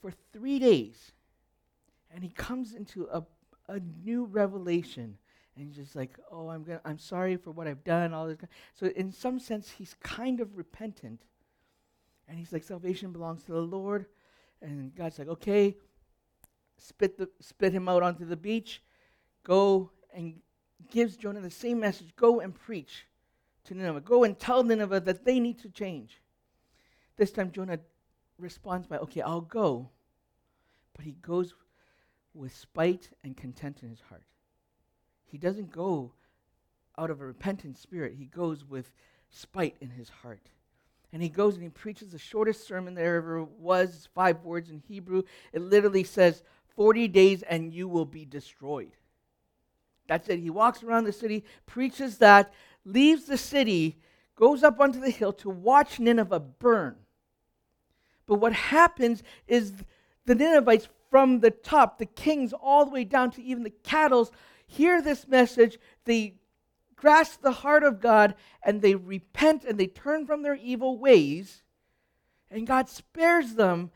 for 0.00 0.12
three 0.32 0.58
days. 0.58 1.12
And 2.12 2.24
he 2.24 2.30
comes 2.30 2.74
into 2.74 3.06
a, 3.12 3.22
a 3.68 3.80
new 4.02 4.24
revelation 4.24 5.18
and 5.58 5.66
he's 5.66 5.76
just 5.76 5.96
like, 5.96 6.18
"Oh, 6.30 6.48
I'm 6.48 6.62
gonna, 6.62 6.80
I'm 6.84 6.98
sorry 6.98 7.36
for 7.36 7.50
what 7.50 7.66
I've 7.66 7.82
done." 7.82 8.14
All 8.14 8.28
this. 8.28 8.38
So 8.74 8.86
in 8.86 9.10
some 9.10 9.40
sense, 9.40 9.70
he's 9.70 9.94
kind 10.00 10.40
of 10.40 10.56
repentant, 10.56 11.22
and 12.28 12.38
he's 12.38 12.52
like, 12.52 12.62
"Salvation 12.62 13.12
belongs 13.12 13.42
to 13.44 13.52
the 13.52 13.60
Lord," 13.60 14.06
and 14.62 14.94
God's 14.94 15.18
like, 15.18 15.28
"Okay, 15.28 15.76
spit 16.76 17.18
the 17.18 17.28
spit 17.40 17.72
him 17.72 17.88
out 17.88 18.02
onto 18.02 18.24
the 18.24 18.36
beach, 18.36 18.82
go 19.42 19.90
and 20.14 20.40
gives 20.90 21.16
Jonah 21.16 21.40
the 21.40 21.50
same 21.50 21.80
message: 21.80 22.14
Go 22.14 22.40
and 22.40 22.54
preach 22.54 23.06
to 23.64 23.74
Nineveh. 23.74 24.02
Go 24.02 24.22
and 24.22 24.38
tell 24.38 24.62
Nineveh 24.62 25.00
that 25.00 25.24
they 25.24 25.40
need 25.40 25.58
to 25.60 25.68
change." 25.68 26.22
This 27.16 27.32
time, 27.32 27.50
Jonah 27.50 27.80
responds 28.38 28.86
by, 28.86 28.98
"Okay, 28.98 29.22
I'll 29.22 29.40
go," 29.40 29.90
but 30.94 31.04
he 31.04 31.12
goes 31.14 31.52
with 32.32 32.54
spite 32.54 33.10
and 33.24 33.36
content 33.36 33.82
in 33.82 33.88
his 33.88 34.02
heart 34.02 34.22
he 35.30 35.38
doesn't 35.38 35.70
go 35.70 36.12
out 36.96 37.10
of 37.10 37.20
a 37.20 37.26
repentant 37.26 37.78
spirit, 37.78 38.14
he 38.18 38.24
goes 38.24 38.64
with 38.64 38.90
spite 39.30 39.76
in 39.80 39.90
his 39.90 40.08
heart. 40.08 40.50
And 41.12 41.22
he 41.22 41.28
goes 41.28 41.54
and 41.54 41.62
he 41.62 41.70
preaches 41.70 42.10
the 42.10 42.18
shortest 42.18 42.66
sermon 42.66 42.94
there 42.94 43.16
ever 43.16 43.44
was, 43.44 44.08
five 44.14 44.44
words 44.44 44.68
in 44.68 44.82
Hebrew. 44.86 45.22
It 45.52 45.62
literally 45.62 46.04
says, 46.04 46.42
40 46.76 47.08
days 47.08 47.42
and 47.42 47.72
you 47.72 47.88
will 47.88 48.04
be 48.04 48.24
destroyed. 48.24 48.92
That's 50.06 50.28
it. 50.28 50.38
He 50.38 50.50
walks 50.50 50.82
around 50.82 51.04
the 51.04 51.12
city, 51.12 51.44
preaches 51.66 52.18
that, 52.18 52.52
leaves 52.84 53.24
the 53.24 53.38
city, 53.38 53.98
goes 54.36 54.62
up 54.62 54.80
onto 54.80 55.00
the 55.00 55.10
hill 55.10 55.32
to 55.34 55.50
watch 55.50 55.98
Nineveh 55.98 56.40
burn. 56.40 56.96
But 58.26 58.36
what 58.36 58.52
happens 58.52 59.22
is 59.46 59.72
the 60.24 60.34
Ninevites 60.34 60.88
from 61.10 61.40
the 61.40 61.50
top, 61.50 61.98
the 61.98 62.06
kings, 62.06 62.52
all 62.52 62.84
the 62.84 62.90
way 62.90 63.04
down 63.04 63.30
to 63.32 63.42
even 63.42 63.62
the 63.62 63.70
cattle, 63.70 64.30
hear 64.66 65.00
this 65.00 65.26
message, 65.26 65.78
they 66.04 66.34
grasp 66.96 67.42
the 67.42 67.52
heart 67.52 67.84
of 67.84 68.00
God, 68.00 68.34
and 68.62 68.82
they 68.82 68.94
repent 68.94 69.64
and 69.64 69.78
they 69.78 69.86
turn 69.86 70.26
from 70.26 70.42
their 70.42 70.56
evil 70.56 70.98
ways, 70.98 71.62
and 72.50 72.66
God 72.66 72.88
spares 72.88 73.54
them. 73.54 73.90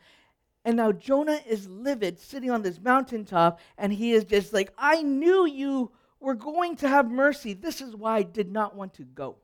And 0.65 0.77
now 0.77 0.93
Jonah 0.93 1.41
is 1.45 1.67
livid, 1.67 2.19
sitting 2.19 2.49
on 2.49 2.61
this 2.61 2.79
mountaintop, 2.79 3.59
and 3.77 3.91
he 3.91 4.13
is 4.13 4.23
just 4.23 4.53
like, 4.53 4.71
I 4.77 5.01
knew 5.01 5.45
you 5.45 5.91
were 6.21 6.35
going 6.35 6.77
to 6.77 6.87
have 6.87 7.11
mercy. 7.11 7.53
This 7.53 7.81
is 7.81 7.95
why 7.95 8.17
I 8.17 8.23
did 8.23 8.49
not 8.49 8.75
want 8.75 8.93
to 8.93 9.03
go. 9.03 9.35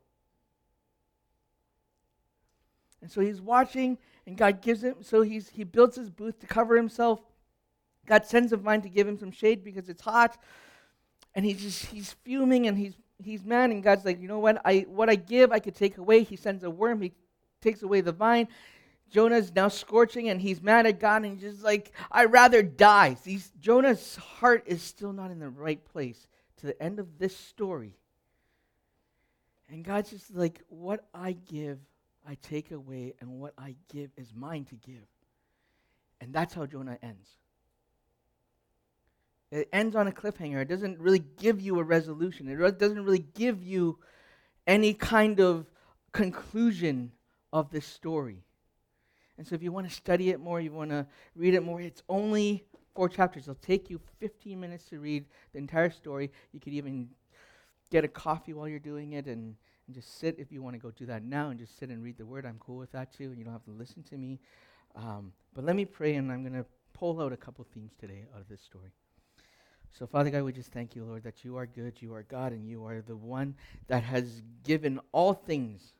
And 3.01 3.11
so 3.11 3.19
he's 3.19 3.41
watching, 3.41 3.97
and 4.25 4.37
God 4.37 4.61
gives 4.61 4.83
him, 4.83 4.95
so 5.01 5.21
he's, 5.21 5.49
he 5.49 5.65
builds 5.65 5.97
his 5.97 6.09
booth 6.09 6.39
to 6.39 6.47
cover 6.47 6.77
himself. 6.77 7.19
God 8.09 8.25
sends 8.25 8.51
a 8.51 8.57
vine 8.57 8.81
to 8.81 8.89
give 8.89 9.07
him 9.07 9.19
some 9.19 9.31
shade 9.31 9.63
because 9.63 9.87
it's 9.87 10.01
hot. 10.01 10.35
And 11.35 11.45
he's 11.45 11.61
just, 11.61 11.85
he's 11.85 12.13
fuming 12.23 12.65
and 12.65 12.75
he's, 12.75 12.95
he's 13.23 13.45
mad. 13.45 13.69
And 13.69 13.83
God's 13.83 14.03
like, 14.03 14.19
you 14.19 14.27
know 14.27 14.39
what? 14.39 14.59
I, 14.65 14.87
what 14.89 15.11
I 15.11 15.15
give, 15.15 15.51
I 15.51 15.59
could 15.59 15.75
take 15.75 15.99
away. 15.99 16.23
He 16.23 16.35
sends 16.35 16.63
a 16.63 16.71
worm, 16.71 17.01
he 17.01 17.13
takes 17.61 17.83
away 17.83 18.01
the 18.01 18.11
vine. 18.11 18.47
Jonah's 19.11 19.53
now 19.55 19.67
scorching 19.67 20.29
and 20.29 20.41
he's 20.41 20.61
mad 20.61 20.87
at 20.87 20.99
God 20.99 21.23
and 21.23 21.39
he's 21.39 21.53
just 21.53 21.63
like, 21.63 21.93
I'd 22.11 22.31
rather 22.31 22.63
die. 22.63 23.15
He's, 23.23 23.51
Jonah's 23.59 24.15
heart 24.15 24.63
is 24.65 24.81
still 24.81 25.13
not 25.13 25.29
in 25.29 25.39
the 25.39 25.49
right 25.49 25.83
place 25.85 26.27
to 26.57 26.65
the 26.65 26.81
end 26.81 26.99
of 26.99 27.19
this 27.19 27.37
story. 27.37 27.93
And 29.71 29.83
God's 29.83 30.09
just 30.09 30.33
like, 30.33 30.61
what 30.69 31.05
I 31.13 31.33
give, 31.33 31.77
I 32.27 32.37
take 32.41 32.71
away, 32.71 33.13
and 33.21 33.39
what 33.39 33.53
I 33.57 33.75
give 33.93 34.09
is 34.17 34.33
mine 34.35 34.65
to 34.65 34.75
give. 34.75 35.05
And 36.21 36.33
that's 36.33 36.55
how 36.55 36.65
Jonah 36.65 36.97
ends. 37.03 37.29
It 39.51 39.67
ends 39.73 39.95
on 39.95 40.07
a 40.07 40.11
cliffhanger. 40.11 40.61
It 40.61 40.67
doesn't 40.67 40.99
really 40.99 41.23
give 41.37 41.59
you 41.59 41.79
a 41.79 41.83
resolution, 41.83 42.47
it 42.47 42.79
doesn't 42.79 43.03
really 43.03 43.25
give 43.33 43.63
you 43.63 43.99
any 44.67 44.93
kind 44.93 45.39
of 45.39 45.65
conclusion 46.11 47.11
of 47.51 47.71
this 47.71 47.85
story. 47.85 48.43
And 49.37 49.47
so, 49.47 49.55
if 49.55 49.63
you 49.63 49.71
want 49.71 49.87
to 49.87 49.93
study 49.93 50.29
it 50.29 50.39
more, 50.39 50.59
you 50.59 50.71
want 50.71 50.91
to 50.91 51.07
read 51.35 51.53
it 51.53 51.63
more, 51.63 51.81
it's 51.81 52.03
only 52.09 52.63
four 52.93 53.07
chapters. 53.09 53.43
It'll 53.43 53.55
take 53.55 53.89
you 53.89 53.99
15 54.19 54.59
minutes 54.59 54.85
to 54.89 54.99
read 54.99 55.25
the 55.53 55.59
entire 55.59 55.89
story. 55.89 56.31
You 56.51 56.59
could 56.59 56.73
even 56.73 57.09
get 57.89 58.03
a 58.03 58.07
coffee 58.07 58.53
while 58.53 58.67
you're 58.67 58.79
doing 58.79 59.13
it 59.13 59.25
and 59.25 59.55
and 59.89 59.95
just 59.95 60.19
sit 60.19 60.35
if 60.37 60.51
you 60.51 60.61
want 60.61 60.75
to 60.75 60.79
go 60.79 60.91
do 60.91 61.07
that 61.07 61.23
now 61.23 61.49
and 61.49 61.59
just 61.59 61.79
sit 61.79 61.89
and 61.89 62.03
read 62.03 62.15
the 62.15 62.25
word. 62.25 62.45
I'm 62.45 62.59
cool 62.59 62.77
with 62.77 62.91
that 62.91 63.11
too, 63.11 63.23
and 63.23 63.39
you 63.39 63.43
don't 63.43 63.53
have 63.53 63.63
to 63.63 63.71
listen 63.71 64.03
to 64.03 64.17
me. 64.17 64.39
Um, 64.95 65.33
but 65.55 65.63
let 65.63 65.75
me 65.75 65.83
pray, 65.83 66.13
and 66.13 66.31
I'm 66.31 66.43
going 66.43 66.53
to 66.53 66.65
pull 66.93 67.19
out 67.19 67.33
a 67.33 67.37
couple 67.37 67.65
themes 67.73 67.93
today 67.99 68.27
out 68.35 68.41
of 68.41 68.47
this 68.47 68.61
story. 68.61 68.91
So, 69.97 70.07
Father 70.07 70.29
God, 70.29 70.43
we 70.43 70.53
just 70.53 70.71
thank 70.71 70.95
you, 70.95 71.03
Lord, 71.03 71.23
that 71.23 71.43
you 71.43 71.57
are 71.57 71.65
good, 71.65 72.01
you 72.01 72.13
are 72.13 72.23
God, 72.23 72.51
and 72.51 72.67
you 72.67 72.85
are 72.85 73.01
the 73.01 73.15
one 73.15 73.55
that 73.87 74.03
has 74.03 74.41
given 74.63 74.99
all 75.11 75.33
things. 75.33 75.93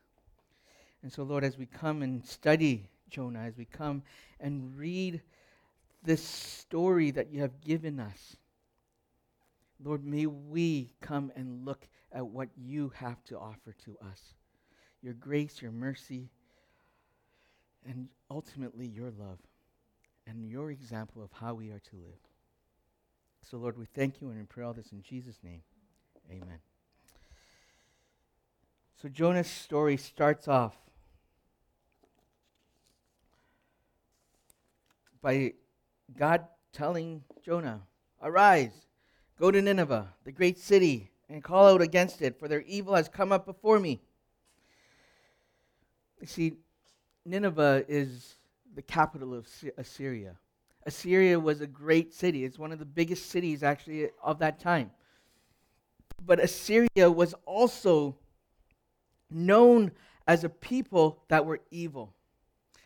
And 1.01 1.11
so, 1.11 1.23
Lord, 1.23 1.43
as 1.43 1.57
we 1.57 1.65
come 1.65 2.01
and 2.01 2.25
study 2.25 2.87
Jonah, 3.09 3.39
as 3.39 3.57
we 3.57 3.65
come 3.65 4.03
and 4.39 4.77
read 4.77 5.21
this 6.03 6.23
story 6.23 7.11
that 7.11 7.31
you 7.31 7.41
have 7.41 7.59
given 7.61 7.99
us, 7.99 8.37
Lord, 9.83 10.05
may 10.05 10.25
we 10.25 10.93
come 11.01 11.31
and 11.35 11.65
look 11.65 11.87
at 12.11 12.25
what 12.25 12.49
you 12.57 12.91
have 12.95 13.23
to 13.25 13.37
offer 13.37 13.73
to 13.85 13.97
us 14.09 14.33
your 15.01 15.13
grace, 15.13 15.61
your 15.61 15.71
mercy, 15.71 16.29
and 17.85 18.09
ultimately 18.29 18.85
your 18.85 19.11
love 19.11 19.39
and 20.27 20.45
your 20.45 20.71
example 20.71 21.23
of 21.23 21.31
how 21.31 21.53
we 21.53 21.69
are 21.69 21.79
to 21.79 21.95
live. 21.95 22.28
So, 23.49 23.57
Lord, 23.57 23.79
we 23.79 23.85
thank 23.85 24.21
you 24.21 24.29
and 24.29 24.37
we 24.37 24.43
pray 24.43 24.63
all 24.63 24.73
this 24.73 24.91
in 24.91 25.01
Jesus' 25.01 25.39
name. 25.43 25.61
Amen. 26.29 26.59
So, 29.01 29.09
Jonah's 29.09 29.49
story 29.49 29.97
starts 29.97 30.47
off 30.47 30.75
by 35.19 35.53
God 36.15 36.45
telling 36.73 37.23
Jonah, 37.43 37.81
Arise, 38.21 38.85
go 39.39 39.49
to 39.49 39.61
Nineveh, 39.61 40.13
the 40.25 40.31
great 40.31 40.59
city 40.59 41.09
and 41.27 41.43
call 41.43 41.73
out 41.73 41.81
against 41.81 42.21
it, 42.21 42.37
for 42.37 42.47
their 42.47 42.61
evil 42.61 42.93
has 42.93 43.09
come 43.09 43.31
up 43.31 43.47
before 43.47 43.79
me. 43.79 43.99
You 46.21 46.27
see, 46.27 46.53
Nineveh 47.25 47.85
is 47.87 48.35
the 48.75 48.83
capital 48.83 49.33
of 49.33 49.47
Assyria. 49.75 50.35
Assyria 50.89 51.39
was 51.39 51.61
a 51.61 51.67
great 51.67 52.15
city. 52.15 52.43
It's 52.43 52.57
one 52.57 52.71
of 52.71 52.79
the 52.79 52.85
biggest 52.85 53.29
cities, 53.29 53.61
actually, 53.61 54.09
of 54.23 54.39
that 54.39 54.59
time. 54.59 54.89
But 56.25 56.39
Assyria 56.39 57.11
was 57.11 57.35
also 57.45 58.17
known 59.29 59.91
as 60.27 60.43
a 60.43 60.49
people 60.49 61.21
that 61.27 61.45
were 61.45 61.61
evil. 61.69 62.15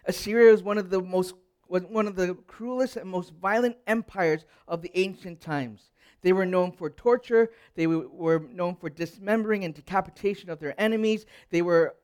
Assyria 0.04 0.52
was 0.52 0.62
one 0.62 0.78
of 0.78 0.90
the 0.90 1.02
most 1.02 1.34
was 1.70 1.84
one 1.86 2.06
of 2.06 2.18
the 2.18 2.36
cruelest 2.46 2.98
and 2.98 3.10
most 3.10 3.32
violent 3.42 3.78
empires 3.88 4.44
of 4.68 4.82
the 4.82 4.92
ancient 4.96 5.40
times. 5.40 5.90
They 6.22 6.34
were 6.34 6.46
known 6.46 6.74
for 6.74 6.90
torture. 6.90 7.52
They 7.76 7.88
were 7.88 8.40
known 8.52 8.76
for 8.76 8.90
dismembering 8.90 9.64
and 9.64 9.74
decapitation 9.74 10.50
of 10.50 10.60
their 10.60 10.80
enemies. 10.80 11.26
They 11.52 11.62
were, 11.62 11.96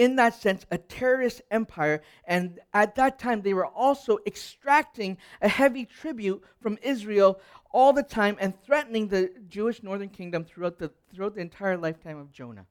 in 0.00 0.16
that 0.16 0.32
sense, 0.32 0.64
a 0.70 0.78
terrorist 0.78 1.42
empire. 1.50 2.00
And 2.24 2.58
at 2.72 2.94
that 2.94 3.18
time, 3.18 3.42
they 3.42 3.52
were 3.52 3.66
also 3.66 4.16
extracting 4.26 5.18
a 5.42 5.48
heavy 5.48 5.84
tribute 5.84 6.42
from 6.58 6.78
Israel 6.80 7.38
all 7.70 7.92
the 7.92 8.02
time 8.02 8.38
and 8.40 8.58
threatening 8.64 9.08
the 9.08 9.30
Jewish 9.46 9.82
northern 9.82 10.08
kingdom 10.08 10.46
throughout 10.46 10.78
the, 10.78 10.90
throughout 11.12 11.34
the 11.34 11.42
entire 11.42 11.76
lifetime 11.76 12.16
of 12.16 12.32
Jonah. 12.32 12.64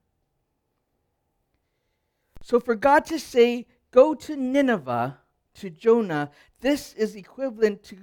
So 2.42 2.58
for 2.58 2.74
God 2.74 3.04
to 3.06 3.18
say, 3.20 3.68
go 3.92 4.12
to 4.12 4.34
Nineveh, 4.34 5.18
to 5.54 5.70
Jonah, 5.70 6.32
this 6.60 6.94
is 6.94 7.14
equivalent 7.14 7.84
to 7.84 7.96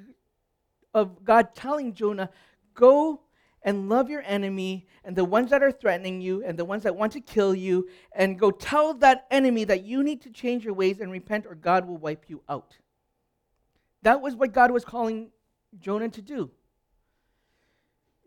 of 0.93 1.25
God 1.25 1.53
telling 1.53 1.93
Jonah, 1.93 2.29
Go 2.74 3.22
and 3.64 3.90
love 3.90 4.10
your 4.10 4.24
enemy 4.26 4.88
and 5.04 5.16
the 5.16 5.26
ones 5.26 5.50
that 5.50 5.64
are 5.64 5.72
threatening 5.72 6.22
you 6.22 6.44
and 6.44 6.58
the 6.58 6.66
ones 6.66 6.84
that 6.84 6.96
want 6.96 7.14
to 7.14 7.22
kill 7.22 7.56
you, 7.56 7.88
and 8.14 8.40
go 8.40 8.52
tell 8.52 8.94
that 8.96 9.26
enemy 9.32 9.64
that 9.66 9.84
you 9.84 10.04
need 10.04 10.22
to 10.22 10.30
change 10.30 10.64
your 10.64 10.74
ways 10.74 11.00
and 11.00 11.12
repent, 11.12 11.46
or 11.46 11.56
God 11.56 11.88
will 11.88 11.98
wipe 11.98 12.30
you 12.30 12.42
out. 12.48 12.78
That 14.04 14.22
was 14.22 14.36
what 14.36 14.54
God 14.54 14.72
was 14.72 14.86
calling 14.86 15.32
Jonah 15.80 16.10
to 16.10 16.22
do. 16.22 16.52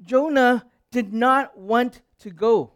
Jonah 0.03 0.67
did 0.91 1.13
not 1.13 1.57
want 1.57 2.01
to 2.21 2.31
go. 2.31 2.73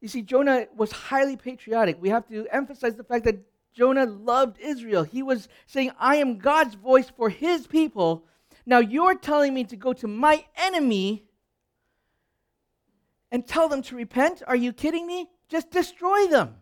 You 0.00 0.08
see, 0.08 0.22
Jonah 0.22 0.66
was 0.76 0.90
highly 0.92 1.36
patriotic. 1.36 1.96
We 2.00 2.08
have 2.08 2.28
to 2.28 2.46
emphasize 2.50 2.96
the 2.96 3.04
fact 3.04 3.24
that 3.24 3.38
Jonah 3.72 4.06
loved 4.06 4.58
Israel. 4.60 5.04
He 5.04 5.22
was 5.22 5.48
saying, 5.66 5.92
I 5.98 6.16
am 6.16 6.38
God's 6.38 6.74
voice 6.74 7.08
for 7.08 7.30
his 7.30 7.66
people, 7.66 8.26
now 8.64 8.78
you're 8.78 9.14
telling 9.14 9.54
me 9.54 9.64
to 9.64 9.76
go 9.76 9.92
to 9.92 10.06
my 10.06 10.44
enemy 10.56 11.24
and 13.32 13.44
tell 13.44 13.68
them 13.68 13.82
to 13.82 13.96
repent? 13.96 14.42
Are 14.46 14.54
you 14.54 14.72
kidding 14.72 15.06
me? 15.06 15.28
Just 15.48 15.70
destroy 15.70 16.28
them. 16.28 16.56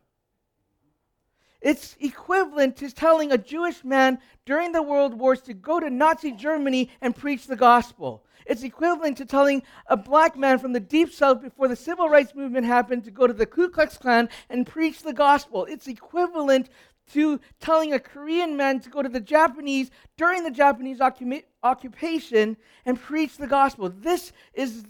It's 1.61 1.97
equivalent 2.01 2.77
to 2.77 2.91
telling 2.91 3.33
a 3.33 3.37
Jewish 3.37 3.85
man 3.85 4.19
during 4.47 4.73
the 4.73 4.83
world 4.83 5.13
wars 5.13 5.43
to 5.43 5.53
go 5.53 5.79
to 5.79 5.91
Nazi 5.91 6.33
Germany 6.33 6.89
and 7.03 7.15
preach 7.15 7.47
the 7.47 7.57
gospel. 7.57 8.25
It's 8.47 8.63
equivalent 8.63 9.19
to 9.19 9.27
telling 9.27 9.63
a 9.87 9.97
black 9.97 10.37
man 10.37 10.59
from 10.59 10.73
the 10.73 10.81
deep 10.81 11.13
south 11.13 11.43
before 11.43 11.69
the 11.69 11.77
civil 11.77 12.09
rights 12.09 12.35
movement 12.35 12.65
happened 12.65 13.05
to 13.05 13.11
go 13.11 13.27
to 13.27 13.35
the 13.35 13.45
Ku 13.45 13.69
Klux 13.69 13.99
Klan 13.99 14.31
and 14.49 14.67
preach 14.67 15.03
the 15.03 15.13
gospel. 15.13 15.67
It's 15.67 15.87
equivalent 15.87 16.71
to 17.13 17.41
telling 17.61 17.93
a 17.93 18.01
Korean 18.01 18.57
man 18.57 18.81
to 18.81 18.89
go 18.89 19.03
to 19.03 19.09
the 19.09 19.21
Japanese 19.21 19.91
during 20.17 20.45
the 20.45 20.51
Japanese 20.51 21.01
occupa- 21.01 21.45
occupation 21.63 22.57
and 22.87 23.01
preach 23.01 23.37
the 23.37 23.47
gospel. 23.47 23.93
This 23.95 24.33
is 24.55 24.85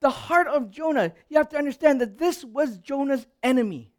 the 0.00 0.10
heart 0.10 0.46
of 0.46 0.70
Jonah. 0.70 1.12
You 1.28 1.38
have 1.38 1.48
to 1.50 1.58
understand 1.58 2.00
that 2.00 2.18
this 2.18 2.44
was 2.44 2.78
Jonah's 2.78 3.26
enemy. 3.42 3.92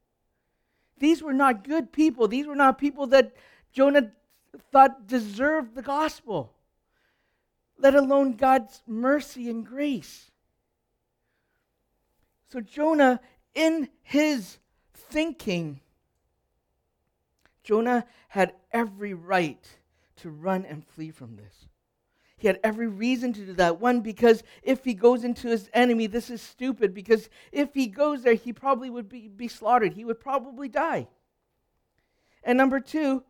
These 1.00 1.24
were 1.24 1.34
not 1.34 1.63
good 1.63 1.91
people. 1.91 2.27
These 2.27 2.48
were 2.48 2.56
not 2.56 2.77
people 2.77 3.08
that 3.08 3.34
Jonah 3.72 4.12
thought 4.72 5.08
deserved 5.08 5.75
the 5.75 5.82
gospel, 5.82 6.53
let 7.77 7.96
alone 7.96 8.34
God's 8.34 8.82
mercy 8.88 9.50
and 9.50 9.65
grace. 9.65 10.32
So, 12.51 12.60
Jonah, 12.60 13.20
in 13.53 13.89
his 14.01 14.58
thinking, 14.94 15.82
Jonah 17.63 18.06
had 18.29 18.53
every 18.72 19.13
right 19.13 19.63
to 20.18 20.29
run 20.29 20.65
and 20.65 20.86
flee 20.86 21.12
from 21.12 21.36
this. 21.36 21.69
He 22.39 22.48
had 22.48 22.60
every 22.63 22.88
reason 22.88 23.34
to 23.34 23.46
do 23.46 23.53
that. 23.53 23.79
One, 23.79 24.00
because 24.00 24.43
if 24.63 24.86
he 24.86 24.93
goes 24.93 25.24
into 25.24 25.50
his 25.50 25.69
enemy, 25.74 26.08
this 26.08 26.29
is 26.29 26.41
stupid, 26.41 26.93
because 26.93 27.29
if 27.51 27.74
he 27.74 27.88
goes 27.88 28.24
there, 28.24 28.34
he 28.34 28.53
probably 28.53 28.89
would 28.89 29.10
be, 29.10 29.27
be 29.27 29.50
slaughtered. 29.50 29.93
He 29.93 30.05
would 30.05 30.22
probably 30.22 30.69
die. 30.69 31.08
And 32.43 32.58
number 32.58 32.79
two, 32.79 33.24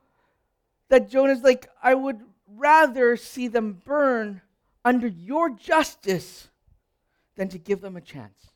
that 0.89 1.09
Jonah's 1.09 1.41
like, 1.41 1.69
I 1.81 1.95
would 1.95 2.21
rather 2.55 3.17
see 3.17 3.47
them 3.47 3.81
burn 3.83 4.41
under 4.85 5.07
your 5.07 5.49
justice 5.49 6.47
than 7.35 7.49
to 7.49 7.57
give 7.57 7.81
them 7.81 7.97
a 7.97 8.01
chance. 8.01 8.51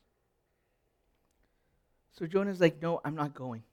So 2.12 2.26
Jonah's 2.26 2.60
like, 2.60 2.80
No, 2.80 3.00
I'm 3.04 3.16
not 3.16 3.34
going. 3.34 3.64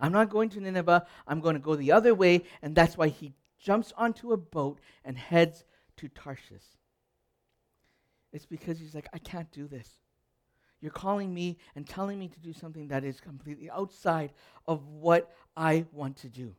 I'm 0.00 0.12
not 0.12 0.30
going 0.30 0.48
to 0.50 0.60
Nineveh. 0.60 1.06
I'm 1.28 1.40
going 1.40 1.54
to 1.54 1.60
go 1.60 1.76
the 1.76 1.92
other 1.92 2.14
way. 2.14 2.44
And 2.62 2.74
that's 2.74 2.96
why 2.96 3.08
he 3.08 3.34
jumps 3.60 3.92
onto 3.96 4.32
a 4.32 4.36
boat 4.36 4.80
and 5.04 5.16
heads 5.16 5.64
to 5.98 6.08
Tarshish. 6.08 6.64
It's 8.32 8.46
because 8.46 8.78
he's 8.78 8.94
like, 8.94 9.08
I 9.12 9.18
can't 9.18 9.50
do 9.52 9.66
this. 9.66 9.88
You're 10.80 10.90
calling 10.90 11.32
me 11.32 11.58
and 11.76 11.86
telling 11.86 12.18
me 12.18 12.28
to 12.28 12.40
do 12.40 12.52
something 12.52 12.88
that 12.88 13.04
is 13.04 13.20
completely 13.20 13.70
outside 13.70 14.32
of 14.66 14.86
what 14.88 15.30
I 15.56 15.84
want 15.92 16.16
to 16.18 16.28
do. 16.28 16.54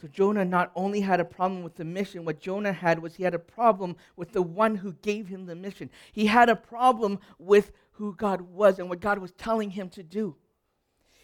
So 0.00 0.06
Jonah 0.06 0.44
not 0.44 0.70
only 0.76 1.00
had 1.00 1.20
a 1.20 1.24
problem 1.24 1.62
with 1.62 1.76
the 1.76 1.84
mission, 1.84 2.24
what 2.24 2.38
Jonah 2.38 2.72
had 2.72 3.00
was 3.00 3.14
he 3.14 3.22
had 3.22 3.34
a 3.34 3.38
problem 3.38 3.96
with 4.14 4.32
the 4.32 4.42
one 4.42 4.76
who 4.76 4.92
gave 4.92 5.26
him 5.26 5.46
the 5.46 5.54
mission. 5.54 5.90
He 6.12 6.26
had 6.26 6.50
a 6.50 6.56
problem 6.56 7.18
with 7.38 7.72
who 7.92 8.14
God 8.14 8.42
was 8.42 8.78
and 8.78 8.90
what 8.90 9.00
God 9.00 9.18
was 9.18 9.32
telling 9.32 9.70
him 9.70 9.88
to 9.90 10.02
do. 10.02 10.36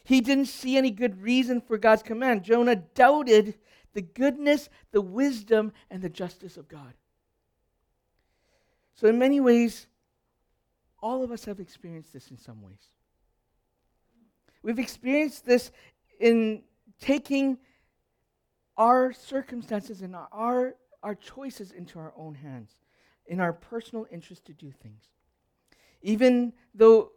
He 0.04 0.20
didn't 0.20 0.46
see 0.46 0.76
any 0.76 0.90
good 0.90 1.22
reason 1.22 1.60
for 1.60 1.76
God's 1.76 2.02
command. 2.02 2.42
Jonah 2.44 2.76
doubted 2.76 3.58
the 3.94 4.02
goodness, 4.02 4.68
the 4.90 5.00
wisdom, 5.00 5.72
and 5.90 6.02
the 6.02 6.08
justice 6.08 6.56
of 6.56 6.68
God. 6.68 6.94
So, 8.94 9.08
in 9.08 9.18
many 9.18 9.40
ways, 9.40 9.87
all 11.00 11.25
of 11.25 11.32
us 11.32 11.44
have 11.46 11.61
experienced 11.61 12.12
this 12.12 12.30
in 12.30 12.38
some 12.38 12.62
ways. 12.62 12.92
We've 14.62 14.78
experienced 14.78 15.44
this 15.44 15.72
in 16.20 16.62
taking 17.00 17.58
our 18.76 19.12
circumstances 19.12 20.02
and 20.02 20.14
our, 20.32 20.76
our 21.02 21.14
choices 21.14 21.72
into 21.72 21.99
our 21.99 22.12
own 22.16 22.34
hands, 22.34 22.76
in 23.26 23.40
our 23.40 23.52
personal 23.52 24.06
interest 24.11 24.44
to 24.46 24.52
do 24.52 24.70
things. 24.70 25.02
Even 26.02 26.52
though 26.75 27.12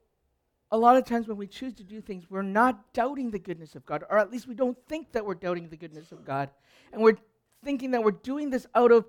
a 0.75 0.77
lot 0.77 0.98
of 0.98 1.05
times 1.05 1.25
when 1.25 1.38
we 1.38 1.48
choose 1.48 1.74
to 1.75 1.84
do 1.84 2.01
things, 2.01 2.25
we're 2.29 2.41
not 2.41 2.91
doubting 2.91 3.32
the 3.32 3.39
goodness 3.39 3.75
of 3.75 3.86
God, 3.86 4.03
or 4.10 4.20
at 4.20 4.29
least 4.29 4.46
we 4.46 4.53
don't 4.53 4.77
think 4.89 5.13
that 5.13 5.25
we're 5.25 5.34
doubting 5.34 5.70
the 5.70 5.77
goodness 5.77 6.12
of 6.12 6.25
God. 6.25 6.50
And 6.91 7.01
we're 7.01 7.15
thinking 7.63 7.91
that 7.91 8.03
we're 8.03 8.12
doing 8.12 8.50
this 8.50 8.67
out 8.75 8.91
of 8.91 9.05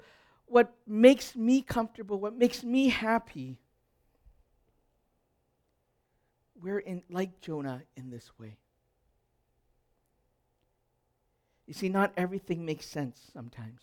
what 0.46 0.73
makes 0.87 1.35
me 1.35 1.62
comfortable, 1.62 2.20
what 2.20 2.37
makes 2.37 2.62
me 2.62 2.88
happy. 2.88 3.58
We're 6.62 6.78
in, 6.78 7.02
like 7.11 7.40
Jonah 7.40 7.82
in 7.96 8.11
this 8.11 8.30
way. 8.38 8.58
You 11.66 11.75
see, 11.75 11.88
not 11.88 12.12
everything 12.16 12.64
makes 12.64 12.87
sense 12.87 13.18
sometimes. 13.32 13.80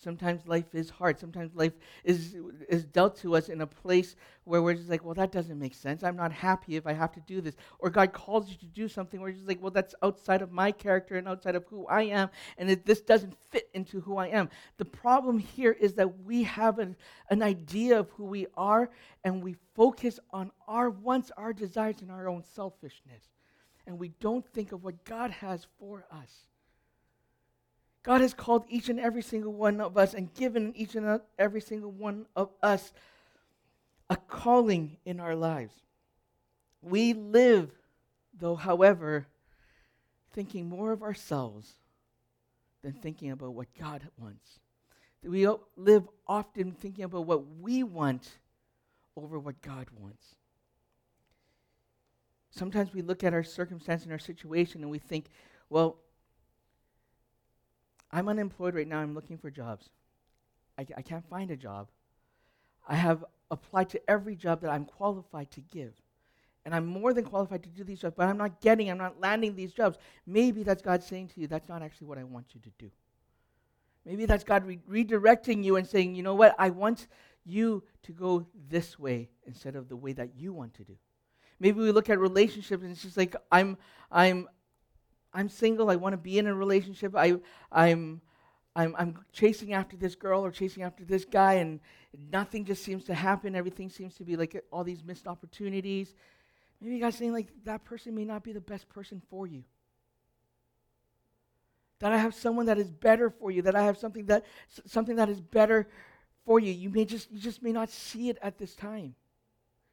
Sometimes 0.00 0.46
life 0.46 0.74
is 0.74 0.90
hard. 0.90 1.18
Sometimes 1.18 1.54
life 1.56 1.72
is, 2.04 2.36
is 2.68 2.84
dealt 2.84 3.18
to 3.18 3.34
us 3.34 3.48
in 3.48 3.62
a 3.62 3.66
place 3.66 4.14
where 4.44 4.62
we're 4.62 4.74
just 4.74 4.88
like, 4.88 5.04
well, 5.04 5.14
that 5.14 5.32
doesn't 5.32 5.58
make 5.58 5.74
sense. 5.74 6.04
I'm 6.04 6.14
not 6.14 6.30
happy 6.30 6.76
if 6.76 6.86
I 6.86 6.92
have 6.92 7.10
to 7.12 7.20
do 7.26 7.40
this. 7.40 7.56
Or 7.80 7.90
God 7.90 8.12
calls 8.12 8.48
you 8.48 8.56
to 8.58 8.66
do 8.66 8.88
something 8.88 9.20
where 9.20 9.28
you're 9.28 9.38
just 9.38 9.48
like, 9.48 9.60
well, 9.60 9.72
that's 9.72 9.96
outside 10.02 10.40
of 10.40 10.52
my 10.52 10.70
character 10.70 11.16
and 11.16 11.26
outside 11.26 11.56
of 11.56 11.64
who 11.64 11.84
I 11.86 12.02
am, 12.02 12.30
and 12.58 12.70
it, 12.70 12.86
this 12.86 13.00
doesn't 13.00 13.34
fit 13.50 13.68
into 13.74 14.00
who 14.00 14.16
I 14.16 14.28
am. 14.28 14.48
The 14.76 14.84
problem 14.84 15.38
here 15.38 15.72
is 15.72 15.94
that 15.94 16.20
we 16.20 16.44
have 16.44 16.78
an, 16.78 16.94
an 17.30 17.42
idea 17.42 17.98
of 17.98 18.08
who 18.10 18.24
we 18.24 18.46
are, 18.56 18.90
and 19.24 19.42
we 19.42 19.56
focus 19.74 20.20
on 20.30 20.52
our 20.68 20.90
wants, 20.90 21.32
our 21.36 21.52
desires, 21.52 21.96
and 22.02 22.10
our 22.12 22.28
own 22.28 22.44
selfishness. 22.54 23.24
And 23.86 23.98
we 23.98 24.10
don't 24.20 24.46
think 24.46 24.70
of 24.70 24.84
what 24.84 25.04
God 25.04 25.32
has 25.32 25.66
for 25.80 26.06
us. 26.12 26.46
God 28.08 28.22
has 28.22 28.32
called 28.32 28.64
each 28.70 28.88
and 28.88 28.98
every 28.98 29.20
single 29.20 29.52
one 29.52 29.82
of 29.82 29.98
us 29.98 30.14
and 30.14 30.32
given 30.32 30.72
each 30.74 30.94
and 30.94 31.20
every 31.38 31.60
single 31.60 31.90
one 31.90 32.24
of 32.34 32.48
us 32.62 32.90
a 34.08 34.16
calling 34.16 34.96
in 35.04 35.20
our 35.20 35.36
lives. 35.36 35.74
We 36.80 37.12
live, 37.12 37.70
though, 38.32 38.56
however, 38.56 39.26
thinking 40.32 40.70
more 40.70 40.90
of 40.90 41.02
ourselves 41.02 41.70
than 42.82 42.94
thinking 42.94 43.30
about 43.30 43.52
what 43.52 43.66
God 43.78 44.08
wants. 44.18 44.60
We 45.22 45.46
live 45.76 46.08
often 46.26 46.72
thinking 46.72 47.04
about 47.04 47.26
what 47.26 47.44
we 47.60 47.82
want 47.82 48.38
over 49.18 49.38
what 49.38 49.60
God 49.60 49.86
wants. 50.00 50.34
Sometimes 52.52 52.94
we 52.94 53.02
look 53.02 53.22
at 53.22 53.34
our 53.34 53.44
circumstance 53.44 54.04
and 54.04 54.12
our 54.12 54.18
situation 54.18 54.80
and 54.80 54.90
we 54.90 54.98
think, 54.98 55.26
well, 55.68 55.98
I'm 58.10 58.28
unemployed 58.28 58.74
right 58.74 58.88
now. 58.88 58.98
I'm 58.98 59.14
looking 59.14 59.38
for 59.38 59.50
jobs. 59.50 59.88
I, 60.78 60.86
I 60.96 61.02
can't 61.02 61.28
find 61.28 61.50
a 61.50 61.56
job. 61.56 61.88
I 62.88 62.94
have 62.94 63.24
applied 63.50 63.90
to 63.90 64.10
every 64.10 64.36
job 64.36 64.62
that 64.62 64.70
I'm 64.70 64.84
qualified 64.84 65.50
to 65.52 65.60
give. 65.60 65.92
And 66.64 66.74
I'm 66.74 66.86
more 66.86 67.14
than 67.14 67.24
qualified 67.24 67.62
to 67.62 67.68
do 67.68 67.84
these 67.84 68.00
jobs, 68.00 68.14
but 68.16 68.28
I'm 68.28 68.36
not 68.36 68.60
getting, 68.60 68.90
I'm 68.90 68.98
not 68.98 69.20
landing 69.20 69.54
these 69.54 69.72
jobs. 69.72 69.98
Maybe 70.26 70.62
that's 70.62 70.82
God 70.82 71.02
saying 71.02 71.28
to 71.28 71.40
you, 71.40 71.46
that's 71.46 71.68
not 71.68 71.82
actually 71.82 72.08
what 72.08 72.18
I 72.18 72.24
want 72.24 72.46
you 72.54 72.60
to 72.60 72.70
do. 72.78 72.90
Maybe 74.04 74.26
that's 74.26 74.44
God 74.44 74.66
re- 74.66 74.80
redirecting 74.90 75.64
you 75.64 75.76
and 75.76 75.86
saying, 75.86 76.14
you 76.14 76.22
know 76.22 76.34
what, 76.34 76.54
I 76.58 76.70
want 76.70 77.06
you 77.44 77.82
to 78.02 78.12
go 78.12 78.46
this 78.68 78.98
way 78.98 79.30
instead 79.46 79.76
of 79.76 79.88
the 79.88 79.96
way 79.96 80.12
that 80.12 80.30
you 80.36 80.52
want 80.52 80.74
to 80.74 80.84
do. 80.84 80.96
Maybe 81.60 81.80
we 81.80 81.90
look 81.90 82.10
at 82.10 82.18
relationships 82.18 82.82
and 82.82 82.92
it's 82.92 83.02
just 83.02 83.16
like, 83.16 83.34
I'm, 83.50 83.76
I'm, 84.10 84.48
I'm 85.32 85.48
single. 85.48 85.90
I 85.90 85.96
want 85.96 86.12
to 86.14 86.18
be 86.18 86.38
in 86.38 86.46
a 86.46 86.54
relationship. 86.54 87.14
I, 87.16 87.34
I'm, 87.70 88.20
I'm, 88.74 88.94
I'm 88.98 89.18
chasing 89.32 89.72
after 89.72 89.96
this 89.96 90.14
girl 90.14 90.44
or 90.44 90.50
chasing 90.50 90.82
after 90.82 91.04
this 91.04 91.24
guy, 91.24 91.54
and 91.54 91.80
nothing 92.32 92.64
just 92.64 92.84
seems 92.84 93.04
to 93.04 93.14
happen. 93.14 93.54
Everything 93.54 93.90
seems 93.90 94.14
to 94.16 94.24
be 94.24 94.36
like 94.36 94.62
all 94.72 94.84
these 94.84 95.04
missed 95.04 95.26
opportunities. 95.26 96.14
Maybe 96.80 96.98
guys 96.98 97.16
saying 97.16 97.32
like 97.32 97.48
that 97.64 97.84
person 97.84 98.14
may 98.14 98.24
not 98.24 98.44
be 98.44 98.52
the 98.52 98.60
best 98.60 98.88
person 98.88 99.20
for 99.30 99.46
you. 99.46 99.64
That 101.98 102.12
I 102.12 102.18
have 102.18 102.34
someone 102.34 102.66
that 102.66 102.78
is 102.78 102.90
better 102.90 103.30
for 103.30 103.50
you. 103.50 103.62
That 103.62 103.74
I 103.74 103.82
have 103.82 103.98
something 103.98 104.26
that 104.26 104.44
something 104.86 105.16
that 105.16 105.28
is 105.28 105.40
better 105.40 105.88
for 106.46 106.60
you. 106.60 106.72
You 106.72 106.90
may 106.90 107.04
just 107.04 107.30
you 107.32 107.40
just 107.40 107.62
may 107.62 107.72
not 107.72 107.90
see 107.90 108.28
it 108.28 108.38
at 108.40 108.58
this 108.58 108.76
time. 108.76 109.14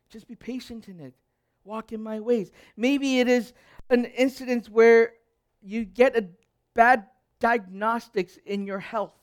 Just 0.10 0.28
be 0.28 0.36
patient 0.36 0.88
in 0.88 1.00
it. 1.00 1.16
Walk 1.64 1.92
in 1.92 2.04
my 2.04 2.20
ways. 2.20 2.52
Maybe 2.78 3.20
it 3.20 3.28
is 3.28 3.54
an 3.90 4.06
incident 4.06 4.68
where 4.68 5.14
you 5.62 5.86
get 5.86 6.18
a 6.18 6.26
bad 6.74 7.06
diagnostics 7.40 8.38
in 8.46 8.66
your 8.66 8.80
health. 8.80 9.16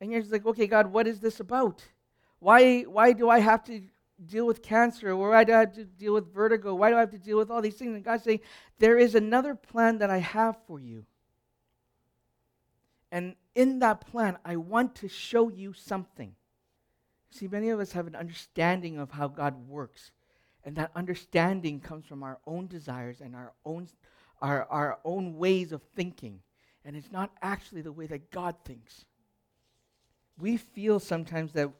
And 0.00 0.10
you're 0.10 0.20
just 0.20 0.32
like, 0.32 0.46
okay, 0.46 0.66
God, 0.66 0.86
what 0.92 1.06
is 1.06 1.20
this 1.20 1.40
about? 1.40 1.82
Why, 2.38 2.82
why 2.82 3.12
do 3.12 3.28
I 3.28 3.38
have 3.38 3.62
to 3.64 3.82
deal 4.26 4.46
with 4.46 4.62
cancer? 4.62 5.14
Why 5.14 5.44
do 5.44 5.52
I 5.52 5.60
have 5.60 5.74
to 5.74 5.84
deal 5.84 6.14
with 6.14 6.32
vertigo? 6.32 6.74
Why 6.74 6.90
do 6.90 6.96
I 6.96 7.00
have 7.00 7.10
to 7.10 7.18
deal 7.18 7.36
with 7.36 7.50
all 7.50 7.60
these 7.60 7.74
things? 7.74 7.94
And 7.94 8.04
God's 8.04 8.24
saying, 8.24 8.40
there 8.78 8.98
is 8.98 9.14
another 9.14 9.54
plan 9.54 9.98
that 9.98 10.10
I 10.10 10.18
have 10.18 10.56
for 10.66 10.80
you. 10.80 11.04
And 13.12 13.34
in 13.54 13.80
that 13.80 14.06
plan, 14.06 14.38
I 14.44 14.56
want 14.56 14.94
to 14.96 15.08
show 15.08 15.50
you 15.50 15.72
something. 15.72 16.34
See, 17.30 17.48
many 17.48 17.68
of 17.70 17.80
us 17.80 17.92
have 17.92 18.06
an 18.06 18.16
understanding 18.16 18.98
of 18.98 19.10
how 19.10 19.28
God 19.28 19.68
works. 19.68 20.12
And 20.64 20.76
that 20.76 20.90
understanding 20.94 21.80
comes 21.80 22.06
from 22.06 22.22
our 22.22 22.38
own 22.46 22.66
desires 22.66 23.20
and 23.20 23.34
our 23.34 23.52
own 23.64 23.88
our, 24.40 24.64
our 24.70 24.98
own 25.04 25.36
ways 25.36 25.72
of 25.72 25.82
thinking, 25.94 26.40
and 26.84 26.96
it's 26.96 27.12
not 27.12 27.30
actually 27.42 27.82
the 27.82 27.92
way 27.92 28.06
that 28.06 28.30
God 28.30 28.54
thinks. 28.64 29.04
We 30.38 30.56
feel 30.56 30.98
sometimes 31.00 31.52
that 31.52 31.70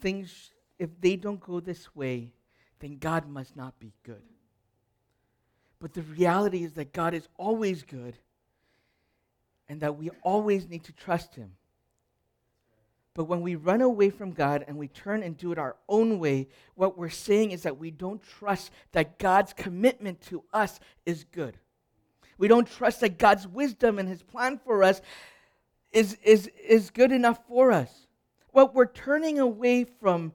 things, 0.00 0.50
if 0.78 0.90
they 1.00 1.16
don't 1.16 1.40
go 1.40 1.60
this 1.60 1.94
way, 1.94 2.32
then 2.80 2.98
God 2.98 3.28
must 3.28 3.56
not 3.56 3.78
be 3.78 3.92
good. 4.02 4.22
But 5.80 5.94
the 5.94 6.02
reality 6.02 6.64
is 6.64 6.72
that 6.72 6.92
God 6.92 7.14
is 7.14 7.28
always 7.36 7.82
good 7.82 8.16
and 9.68 9.80
that 9.80 9.96
we 9.96 10.10
always 10.22 10.68
need 10.68 10.84
to 10.84 10.92
trust 10.92 11.34
Him. 11.34 11.52
But 13.14 13.24
when 13.24 13.40
we 13.40 13.56
run 13.56 13.80
away 13.80 14.10
from 14.10 14.32
God 14.32 14.64
and 14.68 14.76
we 14.76 14.88
turn 14.88 15.22
and 15.22 15.36
do 15.36 15.50
it 15.50 15.58
our 15.58 15.76
own 15.88 16.18
way, 16.18 16.48
what 16.74 16.96
we're 16.96 17.08
saying 17.08 17.50
is 17.50 17.62
that 17.62 17.78
we 17.78 17.90
don't 17.90 18.22
trust 18.22 18.70
that 18.92 19.18
God's 19.18 19.52
commitment 19.52 20.20
to 20.22 20.44
us 20.52 20.78
is 21.04 21.24
good. 21.24 21.58
We 22.38 22.48
don't 22.48 22.70
trust 22.70 23.00
that 23.00 23.18
God's 23.18 23.46
wisdom 23.46 23.98
and 23.98 24.08
his 24.08 24.22
plan 24.22 24.60
for 24.64 24.82
us 24.82 25.02
is, 25.92 26.16
is, 26.22 26.48
is 26.64 26.90
good 26.90 27.12
enough 27.12 27.40
for 27.48 27.72
us. 27.72 28.06
What 28.52 28.74
we're 28.74 28.86
turning 28.86 29.38
away 29.38 29.84
from 29.84 30.32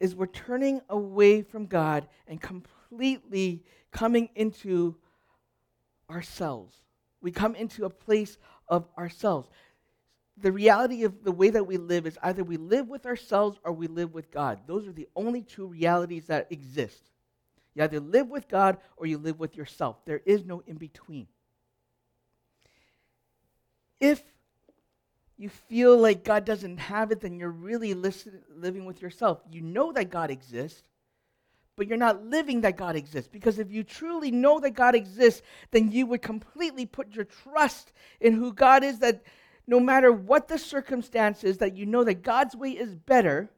is 0.00 0.14
we're 0.14 0.26
turning 0.26 0.80
away 0.88 1.42
from 1.42 1.66
God 1.66 2.08
and 2.26 2.40
completely 2.40 3.62
coming 3.90 4.28
into 4.34 4.96
ourselves. 6.10 6.74
We 7.20 7.30
come 7.30 7.54
into 7.54 7.84
a 7.84 7.90
place 7.90 8.38
of 8.68 8.88
ourselves. 8.98 9.48
The 10.38 10.50
reality 10.50 11.04
of 11.04 11.22
the 11.22 11.32
way 11.32 11.50
that 11.50 11.66
we 11.66 11.76
live 11.76 12.06
is 12.06 12.18
either 12.22 12.42
we 12.42 12.56
live 12.56 12.88
with 12.88 13.06
ourselves 13.06 13.58
or 13.64 13.72
we 13.72 13.86
live 13.86 14.14
with 14.14 14.30
God. 14.30 14.60
Those 14.66 14.88
are 14.88 14.92
the 14.92 15.08
only 15.14 15.42
two 15.42 15.66
realities 15.66 16.26
that 16.26 16.48
exist. 16.50 17.11
You 17.74 17.84
either 17.84 18.00
live 18.00 18.28
with 18.28 18.48
God 18.48 18.78
or 18.96 19.06
you 19.06 19.18
live 19.18 19.38
with 19.38 19.56
yourself. 19.56 20.04
There 20.04 20.20
is 20.26 20.44
no 20.44 20.62
in 20.66 20.76
between. 20.76 21.26
If 24.00 24.22
you 25.38 25.48
feel 25.48 25.96
like 25.96 26.24
God 26.24 26.44
doesn't 26.44 26.78
have 26.78 27.10
it, 27.10 27.20
then 27.20 27.38
you're 27.38 27.50
really 27.50 27.94
listen, 27.94 28.42
living 28.54 28.84
with 28.84 29.00
yourself. 29.00 29.40
You 29.50 29.60
know 29.60 29.92
that 29.92 30.10
God 30.10 30.30
exists, 30.30 30.82
but 31.76 31.86
you're 31.88 31.96
not 31.96 32.24
living 32.24 32.60
that 32.60 32.76
God 32.76 32.96
exists. 32.96 33.30
Because 33.32 33.58
if 33.58 33.70
you 33.70 33.82
truly 33.82 34.30
know 34.30 34.60
that 34.60 34.72
God 34.72 34.94
exists, 34.94 35.42
then 35.70 35.90
you 35.90 36.06
would 36.06 36.20
completely 36.20 36.84
put 36.84 37.14
your 37.14 37.24
trust 37.24 37.92
in 38.20 38.34
who 38.34 38.52
God 38.52 38.84
is, 38.84 38.98
that 38.98 39.22
no 39.66 39.80
matter 39.80 40.12
what 40.12 40.48
the 40.48 40.58
circumstances, 40.58 41.58
that 41.58 41.76
you 41.76 41.86
know 41.86 42.04
that 42.04 42.22
God's 42.22 42.54
way 42.54 42.70
is 42.70 42.94
better, 42.94 43.50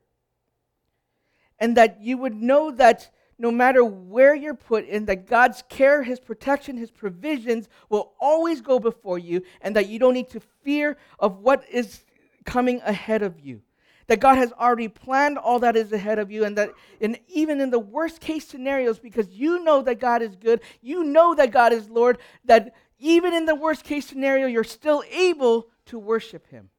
and 1.59 1.77
that 1.77 2.01
you 2.01 2.19
would 2.19 2.35
know 2.35 2.71
that 2.71 3.11
no 3.39 3.51
matter 3.51 3.85
where 3.85 4.35
you're 4.35 4.55
put 4.55 4.87
in, 4.87 5.07
that 5.07 5.27
God's 5.27 5.63
care, 5.69 6.03
His 6.03 6.21
protection, 6.21 6.77
His 6.77 6.91
provisions 6.91 7.69
will 7.89 8.13
always 8.21 8.61
go 8.61 8.79
before 8.79 9.19
you, 9.19 9.43
and 9.61 9.75
that 9.77 9.89
you 9.89 9.99
don't 9.99 10.15
need 10.15 10.31
to 10.31 10.41
fear 10.63 10.97
of 11.19 11.39
what 11.39 11.65
is 11.71 12.05
coming 12.45 12.81
ahead 12.85 13.23
of 13.23 13.41
you. 13.41 13.63
That 14.07 14.21
God 14.21 14.37
has 14.37 14.53
already 14.53 14.89
planned 14.89 15.39
all 15.39 15.59
that 15.61 15.77
is 15.77 15.93
ahead 15.93 16.19
of 16.19 16.31
you, 16.31 16.45
and 16.45 16.57
that 16.59 16.71
in, 17.01 17.19
even 17.29 17.61
in 17.61 17.71
the 17.71 17.79
worst 17.79 18.21
case 18.21 18.47
scenarios, 18.47 18.99
because 18.99 19.29
you 19.31 19.65
know 19.65 19.83
that 19.83 19.99
God 19.99 20.23
is 20.23 20.37
good, 20.37 20.61
you 20.81 21.05
know 21.05 21.35
that 21.35 21.51
God 21.51 21.73
is 21.73 21.89
Lord, 21.89 22.19
that 22.45 22.75
even 22.99 23.35
in 23.35 23.47
the 23.47 23.55
worst 23.55 23.85
case 23.85 24.07
scenario, 24.07 24.47
you're 24.47 24.65
still 24.65 25.03
able 25.11 25.69
to 25.87 25.99
worship 25.99 26.49
Him. 26.49 26.71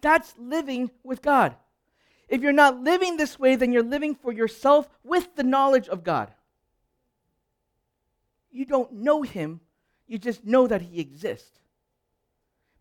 That's 0.00 0.34
living 0.38 0.90
with 1.02 1.22
God. 1.22 1.56
If 2.28 2.42
you're 2.42 2.52
not 2.52 2.82
living 2.82 3.16
this 3.16 3.38
way, 3.38 3.56
then 3.56 3.72
you're 3.72 3.82
living 3.82 4.14
for 4.14 4.32
yourself 4.32 4.88
with 5.04 5.36
the 5.36 5.42
knowledge 5.42 5.88
of 5.88 6.02
God. 6.04 6.32
You 8.50 8.64
don't 8.64 8.92
know 8.92 9.22
Him, 9.22 9.60
you 10.06 10.18
just 10.18 10.44
know 10.44 10.66
that 10.66 10.82
He 10.82 11.00
exists. 11.00 11.60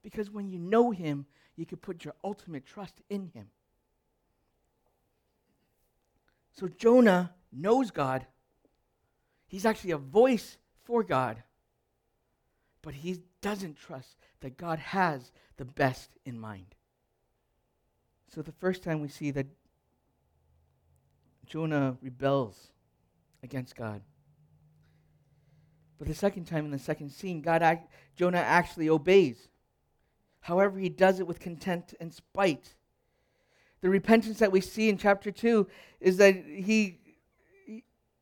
Because 0.02 0.30
when 0.30 0.50
you 0.50 0.60
know 0.60 0.92
Him, 0.92 1.26
you 1.56 1.66
can 1.66 1.78
put 1.78 2.04
your 2.04 2.16
ultimate 2.24 2.66
trust 2.66 3.02
in 3.10 3.32
Him. 3.34 3.48
So 6.54 6.68
Jonah 6.68 7.34
knows 7.52 7.92
God. 7.92 8.26
He's 9.48 9.66
actually 9.66 9.92
a 9.92 9.98
voice 9.98 10.58
for 10.84 11.04
God. 11.04 11.44
But 12.82 12.94
he 12.94 13.24
doesn't 13.42 13.78
trust 13.78 14.16
that 14.42 14.58
God 14.58 14.80
has 14.80 15.32
the 15.58 15.66
best 15.66 16.12
in 16.24 16.40
mind. 16.40 16.75
So 18.34 18.42
the 18.42 18.52
first 18.52 18.84
time 18.84 19.02
we 19.02 19.08
see 19.08 19.32
that 19.32 19.48
Jonah 21.46 21.98
rebels 22.02 22.72
against 23.44 23.76
God. 23.76 24.02
But 25.98 26.08
the 26.08 26.16
second 26.16 26.46
time 26.46 26.66
in 26.66 26.72
the 26.72 26.80
second 26.80 27.12
scene, 27.12 27.42
God 27.42 27.80
Jonah 28.16 28.40
actually 28.40 28.90
obeys. 28.90 29.48
However, 30.42 30.78
he 30.78 30.90
does 30.90 31.20
it 31.20 31.28
with 31.28 31.40
content 31.40 31.94
and 32.00 32.14
spite. 32.14 32.76
The 33.82 33.90
repentance 33.90 34.40
that 34.40 34.52
we 34.52 34.62
see 34.62 34.90
in 34.90 34.98
chapter 34.98 35.32
2 35.32 35.68
is 36.00 36.18
that 36.18 36.36
he 36.36 37.00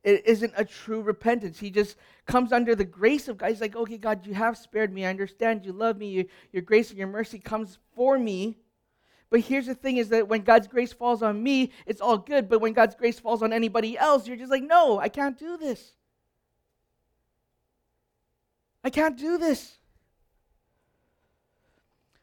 it 0.04 0.26
isn't 0.26 0.52
a 0.54 0.64
true 0.66 1.00
repentance. 1.00 1.58
He 1.58 1.70
just 1.70 1.96
comes 2.26 2.52
under 2.52 2.74
the 2.74 2.84
grace 2.84 3.26
of 3.26 3.38
God. 3.38 3.48
He's 3.48 3.60
like, 3.62 3.74
okay, 3.74 3.96
God, 3.96 4.26
you 4.26 4.34
have 4.34 4.58
spared 4.58 4.92
me. 4.92 5.06
I 5.06 5.08
understand 5.08 5.64
you 5.64 5.72
love 5.72 5.96
me. 5.96 6.08
You, 6.08 6.26
your 6.52 6.62
grace 6.62 6.90
and 6.90 6.98
your 6.98 7.08
mercy 7.08 7.38
comes 7.38 7.78
for 7.96 8.18
me. 8.18 8.58
But 9.34 9.40
here's 9.40 9.66
the 9.66 9.74
thing 9.74 9.96
is 9.96 10.10
that 10.10 10.28
when 10.28 10.42
God's 10.42 10.68
grace 10.68 10.92
falls 10.92 11.20
on 11.20 11.42
me, 11.42 11.72
it's 11.86 12.00
all 12.00 12.18
good. 12.18 12.48
But 12.48 12.60
when 12.60 12.72
God's 12.72 12.94
grace 12.94 13.18
falls 13.18 13.42
on 13.42 13.52
anybody 13.52 13.98
else, 13.98 14.28
you're 14.28 14.36
just 14.36 14.52
like, 14.52 14.62
no, 14.62 15.00
I 15.00 15.08
can't 15.08 15.36
do 15.36 15.56
this. 15.56 15.94
I 18.84 18.90
can't 18.90 19.18
do 19.18 19.36
this. 19.36 19.78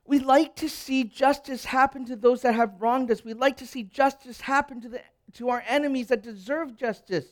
We 0.05 0.19
like 0.19 0.55
to 0.55 0.69
see 0.69 1.03
justice 1.03 1.65
happen 1.65 2.05
to 2.05 2.15
those 2.15 2.43
that 2.43 2.55
have 2.55 2.81
wronged 2.81 3.11
us. 3.11 3.25
We 3.25 3.33
like 3.33 3.57
to 3.57 3.67
see 3.67 3.83
justice 3.83 4.39
happen 4.39 4.79
to, 4.79 4.87
the, 4.87 5.01
to 5.33 5.49
our 5.49 5.65
enemies 5.67 6.07
that 6.07 6.23
deserve 6.23 6.77
justice. 6.77 7.25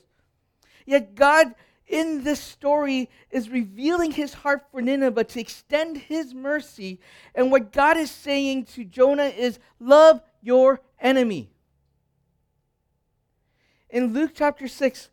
Yet 0.84 1.14
God 1.14 1.54
in 1.90 2.22
this 2.22 2.40
story 2.40 3.10
is 3.30 3.50
revealing 3.50 4.12
his 4.12 4.32
heart 4.32 4.62
for 4.70 4.80
Nineveh 4.80 5.24
to 5.24 5.40
extend 5.40 5.98
his 5.98 6.32
mercy. 6.32 7.00
And 7.34 7.50
what 7.50 7.72
God 7.72 7.96
is 7.96 8.10
saying 8.10 8.64
to 8.66 8.84
Jonah 8.84 9.24
is 9.24 9.58
love 9.80 10.22
your 10.40 10.80
enemy. 11.00 11.50
In 13.90 14.12
Luke 14.12 14.30
chapter 14.34 14.68
6, 14.68 15.10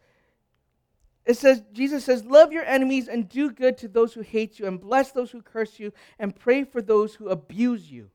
it 1.26 1.36
says, 1.36 1.64
Jesus 1.74 2.06
says, 2.06 2.24
Love 2.24 2.54
your 2.54 2.64
enemies 2.64 3.08
and 3.08 3.28
do 3.28 3.52
good 3.52 3.78
to 3.80 3.88
those 3.88 4.14
who 4.14 4.22
hate 4.22 4.60
you, 4.60 4.68
and 4.68 4.80
bless 4.80 5.12
those 5.12 5.32
who 5.32 5.42
curse 5.42 5.80
you, 5.80 5.92
and 6.20 6.36
pray 6.36 6.64
for 6.64 6.82
those 6.82 7.16
who 7.16 7.30
abuse 7.30 7.92
you. 7.92 8.12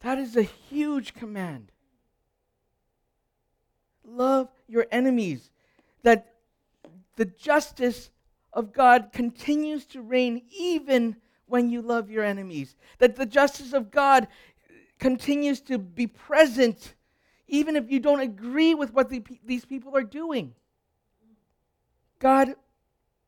That 0.00 0.18
is 0.18 0.36
a 0.36 0.42
huge 0.42 1.14
command. 1.14 1.72
Love 4.04 4.48
your 4.68 4.86
enemies. 4.92 5.50
That 6.04 6.33
the 7.16 7.24
justice 7.24 8.10
of 8.52 8.72
God 8.72 9.10
continues 9.12 9.84
to 9.86 10.02
reign 10.02 10.42
even 10.56 11.16
when 11.46 11.68
you 11.68 11.82
love 11.82 12.10
your 12.10 12.24
enemies. 12.24 12.76
That 12.98 13.16
the 13.16 13.26
justice 13.26 13.72
of 13.72 13.90
God 13.90 14.28
continues 14.98 15.60
to 15.62 15.78
be 15.78 16.06
present 16.06 16.94
even 17.46 17.76
if 17.76 17.90
you 17.90 18.00
don't 18.00 18.20
agree 18.20 18.74
with 18.74 18.92
what 18.92 19.10
the, 19.10 19.22
these 19.44 19.64
people 19.64 19.96
are 19.96 20.02
doing. 20.02 20.54
God 22.18 22.54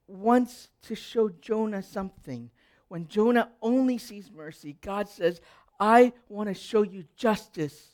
wants 0.08 0.68
to 0.82 0.94
show 0.94 1.28
Jonah 1.28 1.82
something. 1.82 2.50
When 2.88 3.08
Jonah 3.08 3.50
only 3.60 3.98
sees 3.98 4.30
mercy, 4.30 4.76
God 4.80 5.08
says, 5.08 5.40
I 5.78 6.12
want 6.28 6.48
to 6.48 6.54
show 6.54 6.82
you 6.82 7.04
justice 7.16 7.88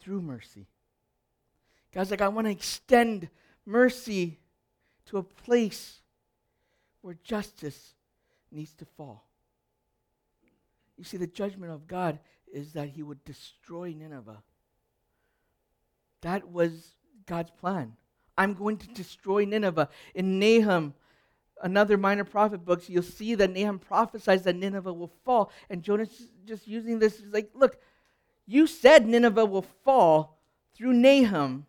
through 0.00 0.22
mercy. 0.22 0.66
God's 1.92 2.10
like, 2.10 2.22
I 2.22 2.28
want 2.28 2.46
to 2.46 2.52
extend 2.52 3.28
mercy 3.66 4.38
to 5.08 5.18
a 5.18 5.22
place 5.22 6.00
where 7.00 7.16
justice 7.22 7.94
needs 8.50 8.72
to 8.74 8.84
fall. 8.84 9.24
You 10.96 11.04
see, 11.04 11.16
the 11.16 11.26
judgment 11.26 11.72
of 11.72 11.86
God 11.86 12.18
is 12.52 12.72
that 12.72 12.88
he 12.88 13.02
would 13.02 13.24
destroy 13.24 13.94
Nineveh. 13.96 14.42
That 16.22 16.50
was 16.50 16.92
God's 17.26 17.50
plan. 17.50 17.94
I'm 18.36 18.54
going 18.54 18.76
to 18.78 18.88
destroy 18.88 19.44
Nineveh. 19.44 19.88
In 20.14 20.38
Nahum, 20.38 20.94
another 21.62 21.96
minor 21.96 22.24
prophet 22.24 22.64
books, 22.64 22.88
you'll 22.88 23.02
see 23.02 23.34
that 23.36 23.50
Nahum 23.50 23.78
prophesies 23.78 24.42
that 24.42 24.56
Nineveh 24.56 24.92
will 24.92 25.12
fall. 25.24 25.52
And 25.70 25.82
Jonah's 25.82 26.28
just 26.44 26.66
using 26.66 26.98
this. 26.98 27.18
He's 27.18 27.32
like, 27.32 27.50
look, 27.54 27.80
you 28.46 28.66
said 28.66 29.06
Nineveh 29.06 29.46
will 29.46 29.66
fall 29.84 30.38
through 30.74 30.94
Nahum. 30.94 31.66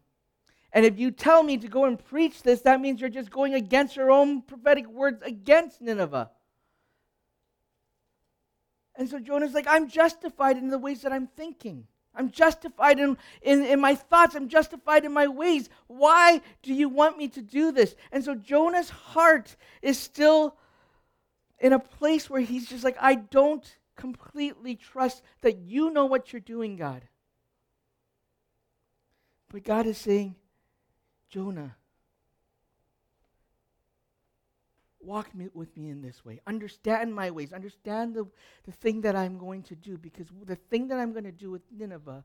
And 0.71 0.85
if 0.85 0.99
you 0.99 1.11
tell 1.11 1.41
me 1.41 1.57
to 1.57 1.67
go 1.67 1.85
and 1.85 2.03
preach 2.03 2.43
this, 2.43 2.61
that 2.61 2.79
means 2.79 3.01
you're 3.01 3.09
just 3.09 3.31
going 3.31 3.55
against 3.55 3.95
your 3.95 4.11
own 4.11 4.41
prophetic 4.41 4.87
words 4.87 5.21
against 5.23 5.81
Nineveh. 5.81 6.29
And 8.95 9.09
so 9.09 9.19
Jonah's 9.19 9.53
like, 9.53 9.65
I'm 9.67 9.87
justified 9.87 10.57
in 10.57 10.69
the 10.69 10.77
ways 10.77 11.01
that 11.01 11.13
I'm 11.13 11.27
thinking. 11.27 11.87
I'm 12.13 12.29
justified 12.29 12.99
in, 12.99 13.17
in, 13.41 13.63
in 13.63 13.79
my 13.79 13.95
thoughts. 13.95 14.35
I'm 14.35 14.49
justified 14.49 15.05
in 15.05 15.13
my 15.13 15.27
ways. 15.27 15.69
Why 15.87 16.41
do 16.61 16.73
you 16.73 16.89
want 16.89 17.17
me 17.17 17.29
to 17.29 17.41
do 17.41 17.71
this? 17.71 17.95
And 18.11 18.23
so 18.23 18.35
Jonah's 18.35 18.89
heart 18.89 19.55
is 19.81 19.97
still 19.97 20.55
in 21.59 21.73
a 21.73 21.79
place 21.79 22.29
where 22.29 22.41
he's 22.41 22.67
just 22.67 22.83
like, 22.83 22.97
I 22.99 23.15
don't 23.15 23.65
completely 23.95 24.75
trust 24.75 25.23
that 25.41 25.59
you 25.59 25.91
know 25.91 26.05
what 26.05 26.33
you're 26.33 26.39
doing, 26.39 26.75
God. 26.75 27.01
But 29.51 29.63
God 29.63 29.85
is 29.87 29.97
saying, 29.97 30.35
Jonah, 31.29 31.75
walk 34.99 35.33
me, 35.33 35.47
with 35.53 35.75
me 35.77 35.89
in 35.89 36.01
this 36.01 36.23
way. 36.25 36.39
Understand 36.47 37.13
my 37.13 37.31
ways. 37.31 37.53
Understand 37.53 38.15
the, 38.15 38.27
the 38.65 38.71
thing 38.71 39.01
that 39.01 39.15
I'm 39.15 39.37
going 39.37 39.63
to 39.63 39.75
do 39.75 39.97
because 39.97 40.27
the 40.45 40.55
thing 40.55 40.87
that 40.87 40.97
I'm 40.97 41.11
going 41.11 41.23
to 41.25 41.31
do 41.31 41.51
with 41.51 41.61
Nineveh 41.71 42.23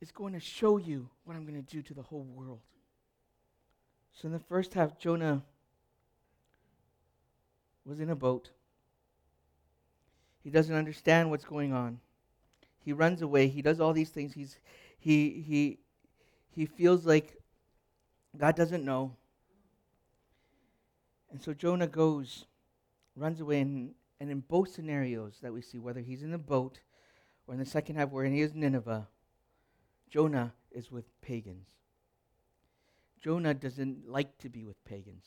is 0.00 0.10
going 0.10 0.32
to 0.32 0.40
show 0.40 0.78
you 0.78 1.08
what 1.24 1.36
I'm 1.36 1.44
going 1.44 1.62
to 1.62 1.74
do 1.74 1.82
to 1.82 1.94
the 1.94 2.02
whole 2.02 2.24
world. 2.24 2.60
So 4.12 4.26
in 4.26 4.32
the 4.32 4.38
first 4.38 4.74
half, 4.74 4.98
Jonah 4.98 5.42
was 7.84 8.00
in 8.00 8.10
a 8.10 8.16
boat. 8.16 8.50
He 10.42 10.50
doesn't 10.50 10.74
understand 10.74 11.30
what's 11.30 11.44
going 11.44 11.72
on. 11.72 12.00
He 12.84 12.92
runs 12.92 13.22
away. 13.22 13.48
He 13.48 13.62
does 13.62 13.80
all 13.80 13.92
these 13.92 14.10
things. 14.10 14.32
He's, 14.34 14.58
he, 14.98 15.42
he, 15.46 15.78
he 16.50 16.66
feels 16.66 17.06
like 17.06 17.41
God 18.36 18.56
doesn't 18.56 18.84
know. 18.84 19.16
And 21.30 21.42
so 21.42 21.54
Jonah 21.54 21.86
goes, 21.86 22.46
runs 23.16 23.40
away, 23.40 23.60
and, 23.60 23.94
and 24.20 24.30
in 24.30 24.40
both 24.40 24.72
scenarios 24.72 25.38
that 25.42 25.52
we 25.52 25.62
see, 25.62 25.78
whether 25.78 26.00
he's 26.00 26.22
in 26.22 26.30
the 26.30 26.38
boat 26.38 26.80
or 27.46 27.54
in 27.54 27.60
the 27.60 27.66
second 27.66 27.96
half 27.96 28.10
where 28.10 28.24
he 28.24 28.40
is 28.40 28.52
in 28.52 28.60
Nineveh, 28.60 29.08
Jonah 30.10 30.52
is 30.70 30.90
with 30.90 31.04
pagans. 31.22 31.68
Jonah 33.22 33.54
doesn't 33.54 34.08
like 34.08 34.36
to 34.38 34.48
be 34.48 34.64
with 34.64 34.82
pagans. 34.84 35.24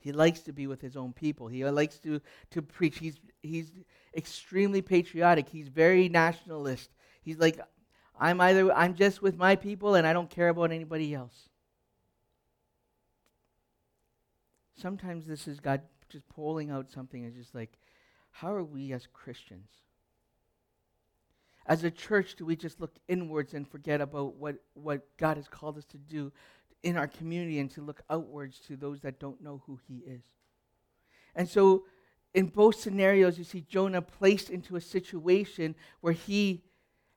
He 0.00 0.12
likes 0.12 0.40
to 0.40 0.52
be 0.52 0.66
with 0.66 0.80
his 0.80 0.96
own 0.96 1.12
people. 1.12 1.48
He 1.48 1.64
likes 1.64 1.98
to, 1.98 2.20
to 2.50 2.62
preach. 2.62 2.98
He's, 2.98 3.20
he's 3.42 3.72
extremely 4.16 4.80
patriotic. 4.80 5.48
He's 5.48 5.68
very 5.68 6.08
nationalist. 6.08 6.90
He's 7.20 7.38
like, 7.38 7.60
I'm 8.18 8.40
either 8.40 8.72
I'm 8.72 8.94
just 8.94 9.22
with 9.22 9.36
my 9.36 9.56
people 9.56 9.94
and 9.94 10.06
I 10.06 10.12
don't 10.12 10.30
care 10.30 10.48
about 10.48 10.72
anybody 10.72 11.14
else. 11.14 11.47
Sometimes 14.80 15.26
this 15.26 15.48
is 15.48 15.60
God 15.60 15.82
just 16.08 16.28
pulling 16.28 16.70
out 16.70 16.90
something 16.90 17.24
and 17.24 17.34
just 17.34 17.54
like, 17.54 17.72
how 18.30 18.52
are 18.52 18.64
we 18.64 18.92
as 18.92 19.06
Christians? 19.12 19.68
As 21.66 21.84
a 21.84 21.90
church, 21.90 22.36
do 22.36 22.46
we 22.46 22.56
just 22.56 22.80
look 22.80 22.94
inwards 23.08 23.52
and 23.54 23.68
forget 23.68 24.00
about 24.00 24.36
what, 24.36 24.56
what 24.74 25.02
God 25.18 25.36
has 25.36 25.48
called 25.48 25.76
us 25.76 25.84
to 25.86 25.98
do 25.98 26.32
in 26.82 26.96
our 26.96 27.08
community 27.08 27.58
and 27.58 27.70
to 27.72 27.82
look 27.82 28.00
outwards 28.08 28.58
to 28.60 28.76
those 28.76 29.00
that 29.02 29.18
don't 29.18 29.42
know 29.42 29.62
who 29.66 29.78
He 29.86 29.96
is? 29.98 30.22
And 31.34 31.48
so, 31.48 31.84
in 32.34 32.46
both 32.46 32.76
scenarios, 32.76 33.38
you 33.38 33.44
see 33.44 33.60
Jonah 33.60 34.02
placed 34.02 34.50
into 34.50 34.76
a 34.76 34.80
situation 34.80 35.74
where 36.00 36.12
he 36.12 36.62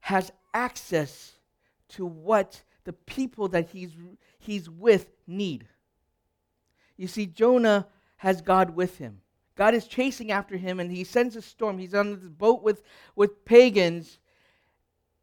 has 0.02 0.32
access 0.54 1.34
to 1.90 2.06
what 2.06 2.64
the 2.86 2.94
people 2.94 3.48
that 3.50 3.70
he's, 3.70 3.92
he's 4.40 4.70
with 4.70 5.10
need. 5.28 5.68
You 7.02 7.08
see, 7.08 7.26
Jonah 7.26 7.88
has 8.18 8.44
God 8.44 8.76
with 8.76 9.00
him. 9.00 9.22
God 9.56 9.74
is 9.74 9.88
chasing 9.88 10.32
after 10.32 10.56
him, 10.56 10.80
and 10.80 10.92
he 10.92 11.04
sends 11.04 11.36
a 11.36 11.42
storm. 11.42 11.80
He's 11.80 11.96
on 11.96 12.12
this 12.12 12.30
boat 12.30 12.62
with, 12.62 12.84
with 13.16 13.44
pagans, 13.44 14.20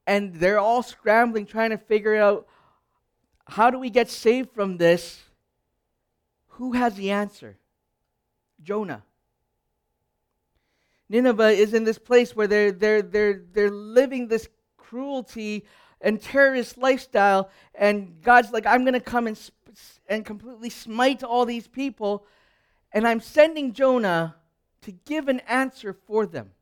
and 0.05 0.35
they're 0.35 0.59
all 0.59 0.83
scrambling, 0.83 1.47
trying 1.47 1.71
to 1.71 1.79
figure 1.79 2.17
out 2.17 2.49
how 3.47 3.71
do 3.71 3.79
we 3.79 3.91
get 3.91 4.11
saved 4.11 4.51
from 4.51 4.77
this? 4.77 5.23
Who 6.49 6.73
has 6.73 6.97
the 6.97 7.13
answer? 7.13 7.57
Jonah. 8.61 9.05
Nineveh 11.09 11.51
is 11.51 11.75
in 11.75 11.85
this 11.85 11.99
place 11.99 12.35
where 12.35 12.49
they're, 12.49 12.73
they're, 12.73 13.03
they're, 13.03 13.43
they're 13.53 13.71
living 13.71 14.27
this 14.27 14.49
cruelty 14.77 15.65
and 16.01 16.21
terrorist 16.21 16.77
lifestyle, 16.77 17.51
and 17.75 18.21
God's 18.21 18.51
like, 18.51 18.67
I'm 18.67 18.83
going 18.83 18.95
to 18.95 19.01
come 19.01 19.29
and, 19.29 19.39
and 20.09 20.25
completely 20.25 20.71
smite 20.71 21.23
all 21.23 21.45
these 21.45 21.67
people, 21.67 22.27
and 22.93 23.07
I'm 23.07 23.21
sending 23.21 23.73
Jonah 23.73 24.37
to 24.83 24.93
give 24.93 25.29
an 25.29 25.41
answer 25.41 25.93
for 25.93 26.27
them. 26.27 26.53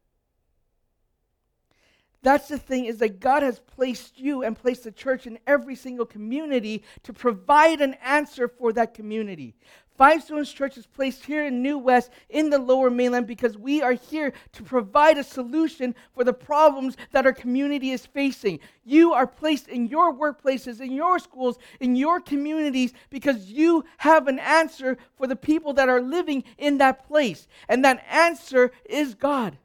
That's 2.22 2.48
the 2.48 2.58
thing 2.58 2.86
is 2.86 2.98
that 2.98 3.20
God 3.20 3.44
has 3.44 3.60
placed 3.60 4.18
you 4.18 4.42
and 4.42 4.56
placed 4.56 4.82
the 4.82 4.90
church 4.90 5.28
in 5.28 5.38
every 5.46 5.76
single 5.76 6.06
community 6.06 6.82
to 7.04 7.12
provide 7.12 7.80
an 7.80 7.94
answer 8.02 8.48
for 8.48 8.72
that 8.72 8.94
community. 8.94 9.54
Five 9.96 10.22
Stones 10.22 10.52
Church 10.52 10.76
is 10.76 10.86
placed 10.86 11.24
here 11.24 11.46
in 11.46 11.62
New 11.62 11.78
West 11.78 12.10
in 12.28 12.50
the 12.50 12.58
lower 12.58 12.90
mainland 12.90 13.26
because 13.26 13.56
we 13.56 13.82
are 13.82 13.94
here 13.94 14.32
to 14.52 14.62
provide 14.62 15.16
a 15.16 15.24
solution 15.24 15.94
for 16.14 16.22
the 16.22 16.32
problems 16.32 16.96
that 17.12 17.24
our 17.24 17.32
community 17.32 17.90
is 17.90 18.04
facing. 18.04 18.60
You 18.84 19.12
are 19.14 19.26
placed 19.26 19.68
in 19.68 19.88
your 19.88 20.12
workplaces, 20.14 20.80
in 20.80 20.92
your 20.92 21.18
schools, 21.18 21.58
in 21.80 21.96
your 21.96 22.20
communities 22.20 22.92
because 23.08 23.50
you 23.50 23.84
have 23.98 24.28
an 24.28 24.38
answer 24.38 24.98
for 25.16 25.26
the 25.26 25.36
people 25.36 25.72
that 25.74 25.88
are 25.88 26.02
living 26.02 26.44
in 26.58 26.78
that 26.78 27.06
place. 27.06 27.48
And 27.68 27.84
that 27.84 28.04
answer 28.10 28.72
is 28.84 29.14
God 29.14 29.58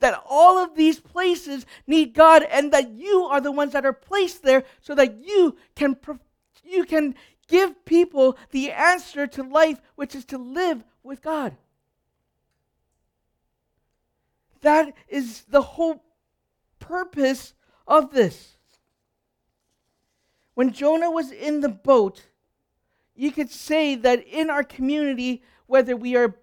that 0.00 0.22
all 0.28 0.58
of 0.58 0.74
these 0.74 1.00
places 1.00 1.64
need 1.86 2.12
God 2.12 2.42
and 2.50 2.72
that 2.72 2.90
you 2.90 3.24
are 3.24 3.40
the 3.40 3.52
ones 3.52 3.72
that 3.72 3.86
are 3.86 3.92
placed 3.92 4.42
there 4.42 4.64
so 4.82 4.94
that 4.94 5.24
you 5.24 5.56
can 5.74 5.96
you 6.62 6.84
can 6.84 7.14
give 7.48 7.84
people 7.84 8.36
the 8.50 8.70
answer 8.70 9.26
to 9.26 9.42
life 9.42 9.80
which 9.94 10.14
is 10.14 10.24
to 10.26 10.38
live 10.38 10.84
with 11.02 11.22
God. 11.22 11.56
That 14.62 14.94
is 15.08 15.42
the 15.42 15.62
whole 15.62 16.02
purpose 16.78 17.54
of 17.86 18.12
this. 18.12 18.56
When 20.54 20.72
Jonah 20.72 21.10
was 21.10 21.32
in 21.32 21.60
the 21.60 21.68
boat, 21.68 22.26
you 23.14 23.30
could 23.30 23.50
say 23.50 23.94
that 23.96 24.26
in 24.26 24.50
our 24.50 24.64
community, 24.64 25.42
whether 25.66 25.96
we 25.96 26.16
are 26.16 26.36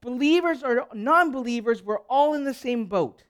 believers 0.00 0.62
or 0.62 0.86
non 0.94 1.30
believers, 1.30 1.82
we're 1.82 2.00
all 2.00 2.34
in 2.34 2.44
the 2.44 2.54
same 2.54 2.86
boat. 2.86 3.24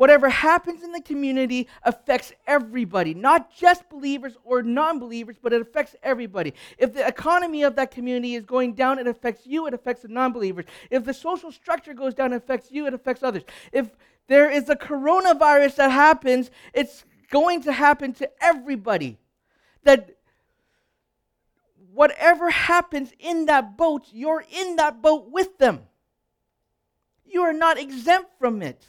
Whatever 0.00 0.30
happens 0.30 0.82
in 0.82 0.92
the 0.92 1.02
community 1.02 1.68
affects 1.82 2.32
everybody, 2.46 3.12
not 3.12 3.54
just 3.54 3.86
believers 3.90 4.34
or 4.44 4.62
non 4.62 4.98
believers, 4.98 5.36
but 5.42 5.52
it 5.52 5.60
affects 5.60 5.94
everybody. 6.02 6.54
If 6.78 6.94
the 6.94 7.06
economy 7.06 7.64
of 7.64 7.76
that 7.76 7.90
community 7.90 8.34
is 8.34 8.46
going 8.46 8.72
down, 8.72 8.98
it 8.98 9.06
affects 9.06 9.46
you, 9.46 9.66
it 9.66 9.74
affects 9.74 10.00
the 10.00 10.08
non 10.08 10.32
believers. 10.32 10.64
If 10.88 11.04
the 11.04 11.12
social 11.12 11.52
structure 11.52 11.92
goes 11.92 12.14
down, 12.14 12.32
it 12.32 12.36
affects 12.36 12.72
you, 12.72 12.86
it 12.86 12.94
affects 12.94 13.22
others. 13.22 13.42
If 13.72 13.90
there 14.26 14.50
is 14.50 14.70
a 14.70 14.74
coronavirus 14.74 15.74
that 15.74 15.90
happens, 15.90 16.50
it's 16.72 17.04
going 17.30 17.60
to 17.64 17.72
happen 17.72 18.14
to 18.14 18.30
everybody. 18.42 19.18
That 19.82 20.16
whatever 21.92 22.48
happens 22.48 23.12
in 23.18 23.44
that 23.46 23.76
boat, 23.76 24.06
you're 24.12 24.46
in 24.50 24.76
that 24.76 25.02
boat 25.02 25.30
with 25.30 25.58
them. 25.58 25.80
You 27.26 27.42
are 27.42 27.52
not 27.52 27.78
exempt 27.78 28.30
from 28.38 28.62
it. 28.62 28.82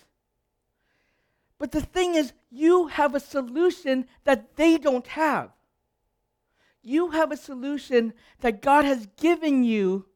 But 1.61 1.73
the 1.73 1.81
thing 1.81 2.15
is, 2.15 2.33
you 2.49 2.87
have 2.87 3.13
a 3.13 3.19
solution 3.19 4.07
that 4.23 4.55
they 4.55 4.79
don't 4.79 5.05
have. 5.05 5.51
You 6.81 7.11
have 7.11 7.31
a 7.31 7.37
solution 7.37 8.13
that 8.39 8.63
God 8.63 8.83
has 8.83 9.07
given 9.15 9.63
you, 9.63 10.07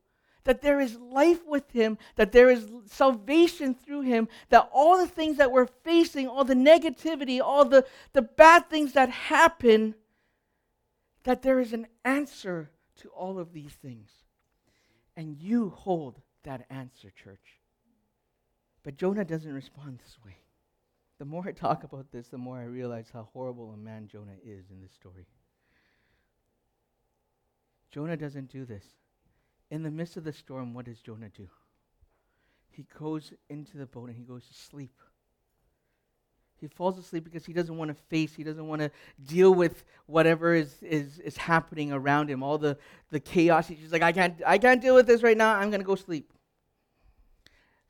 that 0.46 0.64
there 0.64 0.80
is 0.80 0.96
life 0.96 1.46
with 1.46 1.70
Him, 1.70 2.00
that 2.16 2.32
there 2.32 2.50
is 2.50 2.68
salvation 2.88 3.76
through 3.76 4.02
Him, 4.02 4.28
that 4.50 4.68
all 4.74 4.98
the 4.98 5.06
things 5.06 5.38
that 5.38 5.52
we're 5.52 5.68
facing, 5.68 6.28
all 6.28 6.46
the 6.46 6.56
negativity, 6.56 7.40
all 7.40 7.64
the, 7.64 7.86
the 8.14 8.24
bad 8.24 8.68
things 8.68 8.94
that 8.94 9.12
happen, 9.12 9.94
that 11.26 11.44
there 11.44 11.60
is 11.60 11.74
an 11.74 11.86
answer 12.04 12.72
to 13.02 13.10
all 13.10 13.38
of 13.38 13.54
these 13.54 13.74
things. 13.74 14.10
And 15.16 15.38
you 15.38 15.70
hold 15.70 16.20
that 16.42 16.66
answer, 16.72 17.12
church. 17.12 17.60
But 18.82 18.98
Jonah 18.98 19.26
doesn't 19.26 19.54
respond 19.54 20.00
this 20.00 20.18
way. 20.26 20.38
The 21.20 21.26
more 21.26 21.48
I 21.48 21.54
talk 21.54 21.84
about 21.86 22.12
this, 22.12 22.28
the 22.28 22.38
more 22.38 22.58
I 22.58 22.66
realize 22.66 23.08
how 23.14 23.30
horrible 23.32 23.72
a 23.72 23.78
man 23.78 24.08
Jonah 24.08 24.36
is 24.44 24.70
in 24.70 24.82
this 24.82 24.92
story. 24.92 25.28
Jonah 27.90 28.18
doesn't 28.18 28.52
do 28.52 28.66
this. 28.66 28.84
In 29.72 29.84
the 29.84 29.92
midst 29.92 30.18
of 30.18 30.26
the 30.26 30.34
storm, 30.34 30.74
what 30.74 30.86
does 30.86 31.00
Jonah 31.00 31.30
do? 31.30 31.48
He 32.70 32.86
goes 33.00 33.32
into 33.50 33.78
the 33.78 33.86
boat 33.86 34.10
and 34.10 34.18
he 34.18 34.24
goes 34.24 34.46
to 34.48 34.54
sleep. 34.54 34.92
He 36.60 36.68
falls 36.68 36.98
asleep 36.98 37.24
because 37.24 37.46
he 37.46 37.54
doesn't 37.54 37.78
want 37.78 37.90
to 37.90 37.96
face, 38.10 38.34
he 38.34 38.44
doesn't 38.44 38.68
want 38.68 38.82
to 38.82 38.92
deal 39.26 39.54
with 39.54 39.86
whatever 40.08 40.54
is, 40.54 40.82
is, 40.82 41.20
is 41.20 41.38
happening 41.38 41.94
around 41.94 42.30
him, 42.30 42.44
all 42.44 42.58
the, 42.58 42.78
the 43.12 43.20
chaos. 43.20 43.68
He's 43.68 43.80
just 43.80 43.94
like, 43.94 44.02
I 44.02 44.12
can't, 44.12 44.42
I 44.46 44.58
can't 44.58 44.82
deal 44.82 44.96
with 44.96 45.08
this 45.08 45.24
right 45.24 45.38
now. 45.38 45.56
I'm 45.56 45.70
going 45.70 45.82
to 45.82 45.86
go 45.86 45.96
sleep 45.96 46.32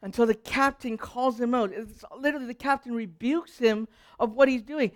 until 0.02 0.26
the 0.26 0.36
captain 0.36 0.98
calls 0.98 1.40
him 1.40 1.54
out. 1.54 1.72
It's 1.74 2.04
literally, 2.18 2.46
the 2.46 2.54
captain 2.54 2.94
rebukes 2.94 3.58
him 3.58 3.88
of 4.20 4.34
what 4.34 4.48
he's 4.48 4.62
doing. 4.62 4.92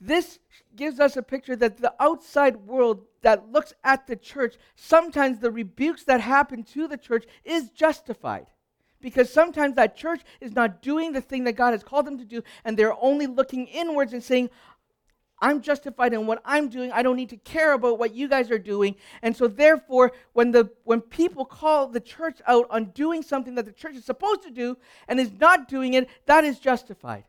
This 0.00 0.38
gives 0.74 0.98
us 0.98 1.16
a 1.16 1.22
picture 1.22 1.56
that 1.56 1.78
the 1.78 1.94
outside 2.00 2.56
world 2.56 3.02
that 3.22 3.52
looks 3.52 3.74
at 3.84 4.06
the 4.06 4.16
church, 4.16 4.56
sometimes 4.74 5.38
the 5.38 5.50
rebukes 5.50 6.04
that 6.04 6.20
happen 6.20 6.62
to 6.64 6.88
the 6.88 6.96
church 6.96 7.26
is 7.44 7.70
justified. 7.70 8.46
Because 9.02 9.32
sometimes 9.32 9.76
that 9.76 9.96
church 9.96 10.22
is 10.40 10.52
not 10.54 10.82
doing 10.82 11.12
the 11.12 11.20
thing 11.20 11.44
that 11.44 11.56
God 11.56 11.72
has 11.72 11.82
called 11.82 12.06
them 12.06 12.18
to 12.18 12.24
do, 12.24 12.42
and 12.64 12.76
they're 12.76 13.02
only 13.02 13.26
looking 13.26 13.66
inwards 13.66 14.12
and 14.12 14.22
saying, 14.22 14.50
I'm 15.40 15.62
justified 15.62 16.12
in 16.12 16.26
what 16.26 16.42
I'm 16.44 16.68
doing. 16.68 16.92
I 16.92 17.02
don't 17.02 17.16
need 17.16 17.30
to 17.30 17.36
care 17.38 17.72
about 17.72 17.98
what 17.98 18.14
you 18.14 18.28
guys 18.28 18.50
are 18.50 18.58
doing. 18.58 18.96
And 19.22 19.34
so 19.34 19.48
therefore, 19.48 20.12
when 20.34 20.50
the 20.50 20.70
when 20.84 21.00
people 21.00 21.44
call 21.44 21.88
the 21.88 22.00
church 22.00 22.40
out 22.46 22.66
on 22.70 22.86
doing 22.86 23.22
something 23.22 23.54
that 23.54 23.64
the 23.64 23.72
church 23.72 23.96
is 23.96 24.04
supposed 24.04 24.42
to 24.42 24.50
do 24.50 24.76
and 25.08 25.18
is 25.18 25.32
not 25.32 25.68
doing 25.68 25.94
it, 25.94 26.08
that 26.26 26.44
is 26.44 26.58
justified. 26.58 27.24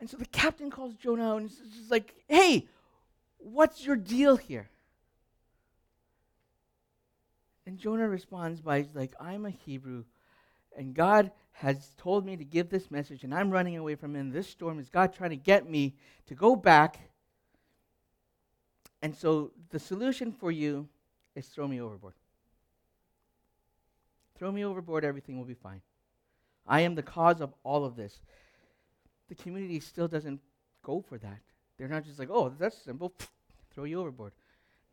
And 0.00 0.10
so 0.10 0.16
the 0.16 0.26
captain 0.26 0.70
calls 0.70 0.94
Jonah 0.94 1.34
out 1.34 1.42
and 1.42 1.50
is 1.50 1.90
like, 1.90 2.14
"Hey, 2.26 2.68
what's 3.38 3.84
your 3.84 3.96
deal 3.96 4.36
here?" 4.36 4.68
And 7.66 7.78
Jonah 7.78 8.08
responds 8.08 8.60
by 8.60 8.88
like, 8.94 9.14
"I'm 9.20 9.44
a 9.44 9.50
Hebrew, 9.50 10.04
and 10.76 10.94
God 10.94 11.30
has 11.58 11.90
told 11.98 12.24
me 12.24 12.36
to 12.36 12.44
give 12.44 12.68
this 12.68 12.88
message, 12.88 13.24
and 13.24 13.34
I'm 13.34 13.50
running 13.50 13.76
away 13.76 13.96
from 13.96 14.14
him. 14.14 14.30
This 14.30 14.48
storm 14.48 14.78
is 14.78 14.88
God 14.88 15.12
trying 15.12 15.30
to 15.30 15.36
get 15.36 15.68
me 15.68 15.96
to 16.26 16.34
go 16.36 16.54
back. 16.54 17.10
And 19.02 19.14
so 19.14 19.50
the 19.70 19.80
solution 19.80 20.30
for 20.30 20.52
you 20.52 20.88
is 21.34 21.46
throw 21.46 21.66
me 21.66 21.80
overboard. 21.80 22.14
Throw 24.36 24.52
me 24.52 24.64
overboard, 24.64 25.04
everything 25.04 25.36
will 25.36 25.44
be 25.44 25.54
fine. 25.54 25.80
I 26.64 26.82
am 26.82 26.94
the 26.94 27.02
cause 27.02 27.40
of 27.40 27.52
all 27.64 27.84
of 27.84 27.96
this. 27.96 28.20
The 29.28 29.34
community 29.34 29.80
still 29.80 30.06
doesn't 30.06 30.40
go 30.84 31.00
for 31.00 31.18
that. 31.18 31.40
They're 31.76 31.88
not 31.88 32.04
just 32.04 32.20
like, 32.20 32.30
oh, 32.30 32.54
that's 32.56 32.78
simple, 32.78 33.12
throw 33.74 33.82
you 33.82 34.00
overboard. 34.00 34.32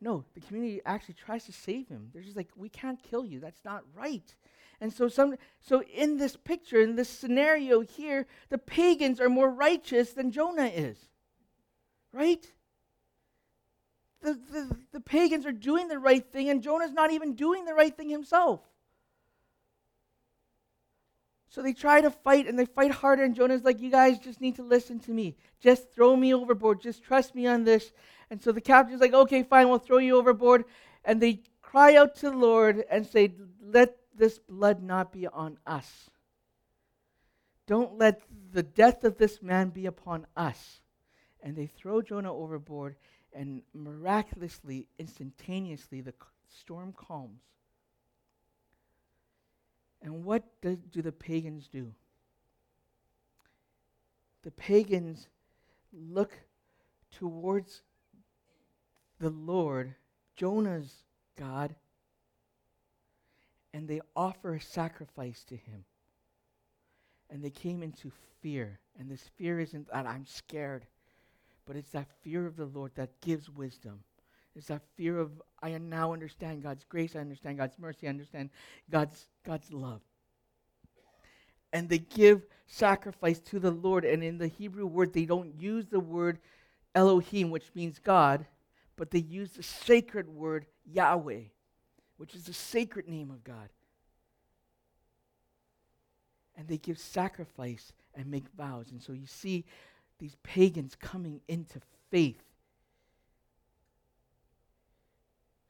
No, 0.00 0.24
the 0.34 0.40
community 0.40 0.80
actually 0.84 1.14
tries 1.14 1.44
to 1.44 1.52
save 1.52 1.88
him. 1.88 2.10
They're 2.12 2.22
just 2.22 2.36
like, 2.36 2.48
we 2.56 2.68
can't 2.68 3.00
kill 3.02 3.24
you. 3.24 3.38
That's 3.38 3.64
not 3.64 3.84
right. 3.94 4.34
And 4.80 4.92
so 4.92 5.08
some 5.08 5.36
so 5.60 5.82
in 5.82 6.18
this 6.18 6.36
picture, 6.36 6.80
in 6.80 6.96
this 6.96 7.08
scenario 7.08 7.80
here, 7.80 8.26
the 8.50 8.58
pagans 8.58 9.20
are 9.20 9.28
more 9.28 9.50
righteous 9.50 10.12
than 10.12 10.30
Jonah 10.30 10.66
is. 10.66 10.98
Right? 12.12 12.46
The, 14.22 14.34
the, 14.34 14.76
the 14.92 15.00
pagans 15.00 15.46
are 15.46 15.52
doing 15.52 15.88
the 15.88 15.98
right 15.98 16.24
thing, 16.32 16.48
and 16.48 16.62
Jonah's 16.62 16.92
not 16.92 17.12
even 17.12 17.34
doing 17.34 17.64
the 17.64 17.74
right 17.74 17.96
thing 17.96 18.08
himself. 18.08 18.60
So 21.48 21.62
they 21.62 21.72
try 21.72 22.02
to 22.02 22.10
fight 22.10 22.46
and 22.46 22.58
they 22.58 22.66
fight 22.66 22.90
harder, 22.90 23.22
and 23.22 23.34
Jonah's 23.34 23.64
like, 23.64 23.80
You 23.80 23.90
guys 23.90 24.18
just 24.18 24.42
need 24.42 24.56
to 24.56 24.62
listen 24.62 24.98
to 25.00 25.10
me. 25.10 25.36
Just 25.58 25.90
throw 25.90 26.14
me 26.14 26.34
overboard. 26.34 26.82
Just 26.82 27.02
trust 27.02 27.34
me 27.34 27.46
on 27.46 27.64
this. 27.64 27.92
And 28.30 28.42
so 28.42 28.52
the 28.52 28.60
captain's 28.60 29.00
like, 29.00 29.14
Okay, 29.14 29.42
fine, 29.42 29.68
we'll 29.68 29.78
throw 29.78 29.98
you 29.98 30.18
overboard. 30.18 30.64
And 31.04 31.20
they 31.20 31.40
cry 31.62 31.96
out 31.96 32.14
to 32.16 32.30
the 32.30 32.36
Lord 32.36 32.84
and 32.90 33.06
say, 33.06 33.32
Let 33.62 33.96
this 34.16 34.38
blood 34.38 34.82
not 34.82 35.12
be 35.12 35.26
on 35.26 35.58
us. 35.66 36.10
Don't 37.66 37.98
let 37.98 38.22
the 38.52 38.62
death 38.62 39.04
of 39.04 39.18
this 39.18 39.42
man 39.42 39.70
be 39.70 39.86
upon 39.86 40.26
us. 40.36 40.80
And 41.42 41.56
they 41.56 41.66
throw 41.66 42.02
Jonah 42.02 42.32
overboard, 42.32 42.96
and 43.32 43.62
miraculously, 43.74 44.88
instantaneously, 44.98 46.00
the 46.00 46.14
storm 46.48 46.92
calms. 46.96 47.42
And 50.02 50.24
what 50.24 50.44
do, 50.62 50.76
do 50.76 51.02
the 51.02 51.12
pagans 51.12 51.68
do? 51.68 51.92
The 54.42 54.50
pagans 54.52 55.28
look 55.92 56.32
towards 57.10 57.82
the 59.18 59.30
Lord, 59.30 59.94
Jonah's 60.36 60.92
God, 61.36 61.74
and 63.76 63.86
they 63.86 64.00
offer 64.16 64.54
a 64.54 64.60
sacrifice 64.60 65.44
to 65.44 65.54
him. 65.54 65.84
And 67.28 67.44
they 67.44 67.50
came 67.50 67.82
into 67.82 68.10
fear. 68.40 68.80
And 68.98 69.10
this 69.10 69.28
fear 69.36 69.60
isn't 69.60 69.92
that 69.92 70.06
I'm 70.06 70.24
scared, 70.24 70.86
but 71.66 71.76
it's 71.76 71.90
that 71.90 72.08
fear 72.22 72.46
of 72.46 72.56
the 72.56 72.64
Lord 72.64 72.92
that 72.94 73.20
gives 73.20 73.50
wisdom. 73.50 74.02
It's 74.54 74.68
that 74.68 74.80
fear 74.96 75.18
of 75.18 75.30
I 75.62 75.76
now 75.76 76.14
understand 76.14 76.62
God's 76.62 76.84
grace, 76.84 77.14
I 77.14 77.18
understand 77.18 77.58
God's 77.58 77.78
mercy, 77.78 78.06
I 78.06 78.10
understand 78.10 78.48
God's 78.90 79.26
God's 79.44 79.70
love. 79.70 80.00
And 81.70 81.90
they 81.90 81.98
give 81.98 82.46
sacrifice 82.66 83.40
to 83.40 83.60
the 83.60 83.72
Lord. 83.72 84.06
And 84.06 84.24
in 84.24 84.38
the 84.38 84.48
Hebrew 84.48 84.86
word, 84.86 85.12
they 85.12 85.26
don't 85.26 85.60
use 85.60 85.84
the 85.84 86.00
word 86.00 86.38
Elohim, 86.94 87.50
which 87.50 87.70
means 87.74 87.98
God, 87.98 88.46
but 88.96 89.10
they 89.10 89.18
use 89.18 89.50
the 89.50 89.62
sacred 89.62 90.30
word 90.30 90.64
Yahweh 90.86 91.42
which 92.16 92.34
is 92.34 92.44
the 92.44 92.52
sacred 92.52 93.08
name 93.08 93.30
of 93.30 93.44
God. 93.44 93.68
And 96.56 96.66
they 96.68 96.78
give 96.78 96.98
sacrifice 96.98 97.92
and 98.14 98.30
make 98.30 98.48
vows. 98.56 98.90
And 98.90 99.02
so 99.02 99.12
you 99.12 99.26
see 99.26 99.64
these 100.18 100.36
pagans 100.42 100.94
coming 100.94 101.40
into 101.48 101.80
faith. 102.10 102.42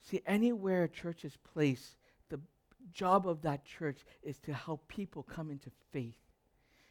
See, 0.02 0.22
anywhere 0.24 0.84
a 0.84 0.88
church 0.88 1.24
is 1.24 1.36
placed, 1.52 1.96
the 2.28 2.38
job 2.92 3.28
of 3.28 3.42
that 3.42 3.64
church 3.64 4.04
is 4.22 4.38
to 4.40 4.52
help 4.52 4.86
people 4.86 5.24
come 5.24 5.50
into 5.50 5.70
faith 5.92 6.25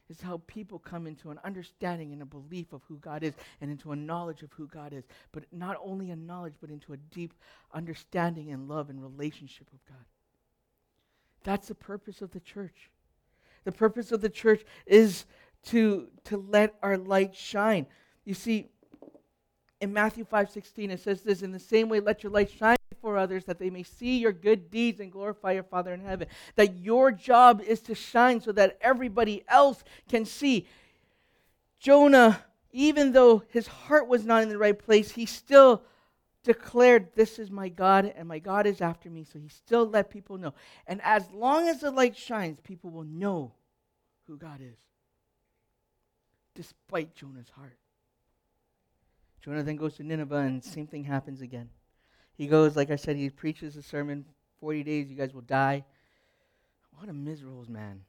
is 0.10 0.22
how 0.22 0.42
people 0.48 0.80
come 0.80 1.08
into 1.08 1.32
an 1.32 1.40
understanding 1.44 2.14
and 2.14 2.22
a 2.22 2.26
belief 2.26 2.74
of 2.74 2.82
who 2.88 2.98
God 2.98 3.24
is 3.24 3.34
and 3.62 3.72
into 3.72 3.92
a 3.92 3.96
knowledge 3.96 4.44
of 4.44 4.52
who 4.54 4.68
God 4.68 4.94
is. 4.94 5.04
But 5.32 5.46
not 5.52 5.78
only 5.84 6.12
a 6.12 6.16
knowledge, 6.16 6.56
but 6.62 6.70
into 6.70 6.94
a 6.94 6.98
deep 6.98 7.34
understanding 7.74 8.52
and 8.52 8.68
love 8.68 8.90
and 8.90 9.02
relationship 9.02 9.68
with 9.72 9.86
God. 9.88 10.06
That's 11.44 11.68
the 11.68 11.76
purpose 11.76 12.22
of 12.22 12.32
the 12.32 12.40
church. 12.40 12.90
The 13.64 13.72
purpose 13.72 14.12
of 14.12 14.22
the 14.22 14.30
church 14.30 14.64
is 14.86 15.26
to, 15.68 16.08
to 16.26 16.38
let 16.38 16.76
our 16.84 16.98
light 16.98 17.36
shine. 17.36 17.88
You 18.26 18.36
see, 18.36 18.70
in 19.82 19.92
Matthew 19.92 20.26
5:16 20.26 20.92
it 20.92 21.00
says 21.00 21.22
this 21.22 21.42
in 21.42 21.52
the 21.52 21.60
same 21.60 21.90
way 21.90 22.00
let 22.00 22.24
your 22.24 22.32
light 22.32 22.50
shine 22.50 22.75
others 23.18 23.46
that 23.46 23.60
they 23.60 23.70
may 23.70 23.84
see 23.84 24.18
your 24.18 24.32
good 24.32 24.70
deeds 24.70 25.00
and 25.00 25.12
glorify 25.12 25.54
your 25.54 25.64
Father 25.64 25.94
in 25.94 26.02
heaven. 26.02 26.28
That 26.56 26.78
your 26.78 27.12
job 27.12 27.62
is 27.62 27.82
to 27.82 27.96
shine 27.96 28.42
so 28.42 28.52
that 28.54 28.78
everybody 28.82 29.44
else 29.48 29.84
can 30.10 30.26
see. 30.26 30.68
Jonah, 31.80 32.44
even 32.72 33.12
though 33.12 33.44
his 33.50 33.68
heart 33.68 34.08
was 34.08 34.26
not 34.26 34.44
in 34.44 34.50
the 34.50 34.58
right 34.58 34.78
place, 34.78 35.12
he 35.12 35.26
still 35.26 35.84
declared, 36.44 37.10
This 37.16 37.40
is 37.40 37.52
my 37.52 37.70
God, 37.70 38.14
and 38.16 38.28
my 38.28 38.40
God 38.40 38.66
is 38.66 38.82
after 38.82 39.10
me. 39.10 39.24
So 39.24 39.40
he 39.40 39.50
still 39.50 39.86
let 39.86 40.10
people 40.10 40.38
know. 40.38 40.54
And 40.88 41.02
as 41.04 41.30
long 41.32 41.68
as 41.68 41.82
the 41.82 41.92
light 41.92 42.16
shines, 42.16 42.60
people 42.64 42.92
will 42.92 43.04
know 43.04 43.54
who 44.28 44.38
God 44.38 44.62
is, 44.62 44.78
despite 46.54 47.16
Jonah's 47.16 47.50
heart. 47.50 47.78
Jonah 49.42 49.62
then 49.62 49.76
goes 49.76 49.96
to 49.98 50.04
Nineveh, 50.04 50.38
and 50.38 50.64
same 50.64 50.88
thing 50.88 51.04
happens 51.04 51.42
again. 51.42 51.70
He 52.38 52.48
goes, 52.48 52.76
like 52.76 52.92
I 52.92 52.96
said, 52.98 53.16
he 53.16 53.30
preaches 53.30 53.76
a 53.78 53.82
sermon 53.82 54.26
40 54.60 54.84
days, 54.84 55.10
you 55.10 55.16
guys 55.16 55.34
will 55.34 55.42
die. 55.42 55.86
What 56.98 57.10
a 57.10 57.14
miserable 57.14 57.66
man. 57.70 58.02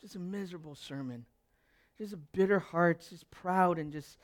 Just 0.00 0.16
a 0.16 0.18
miserable 0.18 0.74
sermon. 0.74 1.24
Just 1.98 2.12
a 2.12 2.16
bitter 2.16 2.58
heart, 2.58 3.06
just 3.08 3.30
proud, 3.30 3.78
and 3.78 3.92
just 3.92 4.18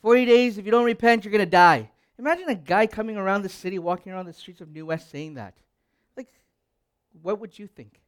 40 0.00 0.24
days, 0.24 0.58
if 0.58 0.64
you 0.64 0.70
don't 0.70 0.84
repent, 0.84 1.24
you're 1.24 1.32
going 1.32 1.40
to 1.40 1.46
die. 1.46 1.90
Imagine 2.18 2.48
a 2.48 2.54
guy 2.54 2.86
coming 2.86 3.16
around 3.16 3.42
the 3.42 3.48
city, 3.48 3.78
walking 3.78 4.12
around 4.12 4.26
the 4.26 4.32
streets 4.32 4.60
of 4.60 4.70
New 4.70 4.86
West 4.86 5.10
saying 5.10 5.34
that. 5.34 5.54
Like, 6.16 6.28
what 7.22 7.40
would 7.40 7.58
you 7.58 7.66
think? 7.66 8.00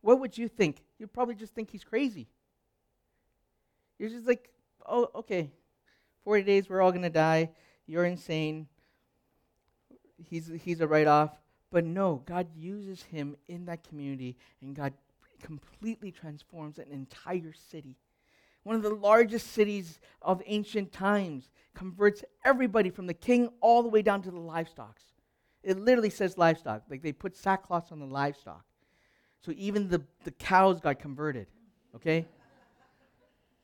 What 0.00 0.20
would 0.20 0.36
you 0.36 0.48
think? 0.48 0.82
You'd 0.98 1.12
probably 1.12 1.34
just 1.34 1.54
think 1.54 1.70
he's 1.70 1.84
crazy. 1.84 2.28
You're 3.98 4.10
just 4.10 4.26
like, 4.26 4.50
oh, 4.86 5.10
okay, 5.14 5.50
40 6.24 6.42
days, 6.42 6.68
we're 6.68 6.80
all 6.80 6.92
going 6.92 7.02
to 7.02 7.10
die. 7.10 7.50
You're 7.86 8.04
insane 8.04 8.66
he's, 10.22 10.50
he's 10.62 10.80
a 10.80 10.86
write 10.86 11.06
off. 11.06 11.36
But 11.70 11.84
no, 11.84 12.22
God 12.24 12.48
uses 12.54 13.02
him 13.02 13.36
in 13.48 13.66
that 13.66 13.86
community, 13.88 14.36
and 14.62 14.76
God 14.76 14.92
completely 15.42 16.12
transforms 16.12 16.78
an 16.78 16.90
entire 16.90 17.52
city. 17.52 17.96
One 18.62 18.76
of 18.76 18.82
the 18.82 18.94
largest 18.94 19.52
cities 19.52 19.98
of 20.22 20.42
ancient 20.46 20.92
times 20.92 21.50
converts 21.74 22.24
everybody 22.44 22.90
from 22.90 23.06
the 23.06 23.14
king 23.14 23.50
all 23.60 23.82
the 23.82 23.88
way 23.88 24.02
down 24.02 24.22
to 24.22 24.30
the 24.30 24.38
livestock. 24.38 24.98
It 25.62 25.78
literally 25.78 26.10
says 26.10 26.38
livestock. 26.38 26.82
Like 26.88 27.02
they 27.02 27.12
put 27.12 27.34
sackcloths 27.34 27.90
on 27.90 27.98
the 27.98 28.06
livestock. 28.06 28.64
So 29.40 29.52
even 29.56 29.88
the, 29.88 30.02
the 30.24 30.30
cows 30.30 30.80
got 30.80 30.98
converted. 30.98 31.48
Okay? 31.96 32.26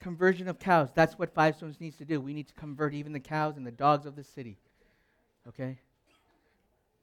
Conversion 0.00 0.48
of 0.48 0.58
cows. 0.58 0.88
That's 0.94 1.18
what 1.18 1.32
Five 1.34 1.56
Stones 1.56 1.80
needs 1.80 1.96
to 1.98 2.04
do. 2.04 2.20
We 2.20 2.34
need 2.34 2.48
to 2.48 2.54
convert 2.54 2.94
even 2.94 3.12
the 3.12 3.20
cows 3.20 3.56
and 3.56 3.66
the 3.66 3.70
dogs 3.70 4.06
of 4.06 4.16
the 4.16 4.24
city. 4.24 4.58
Okay? 5.48 5.78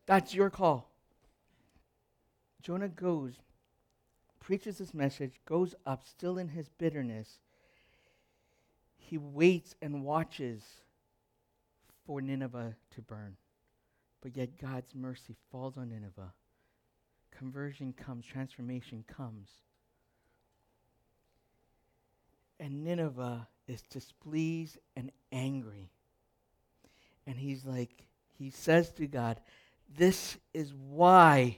That's 0.08 0.34
your 0.34 0.50
call. 0.50 0.90
Jonah 2.62 2.88
goes, 2.88 3.34
preaches 4.40 4.80
this 4.80 4.94
message, 4.94 5.40
goes 5.46 5.76
up, 5.86 6.04
still 6.08 6.38
in 6.38 6.48
his 6.48 6.70
bitterness. 6.70 7.40
He 8.98 9.18
waits 9.18 9.76
and 9.82 10.04
watches 10.04 10.64
for 12.06 12.22
Nineveh 12.22 12.76
to 12.96 13.02
burn. 13.02 13.36
But 14.22 14.36
yet 14.36 14.58
God's 14.58 14.96
mercy 14.96 15.36
falls 15.52 15.78
on 15.78 15.90
Nineveh. 15.90 16.34
Conversion 17.38 17.94
comes, 17.94 18.26
transformation 18.26 19.04
comes. 19.08 19.50
And 22.60 22.84
Nineveh 22.84 23.48
is 23.68 23.82
displeased 23.84 24.78
and 24.96 25.12
angry. 25.32 25.92
And 27.28 27.38
he's 27.38 27.66
like, 27.66 28.08
he 28.38 28.50
says 28.50 28.92
to 28.94 29.08
God, 29.08 29.40
this 29.96 30.38
is 30.54 30.74
why 30.74 31.58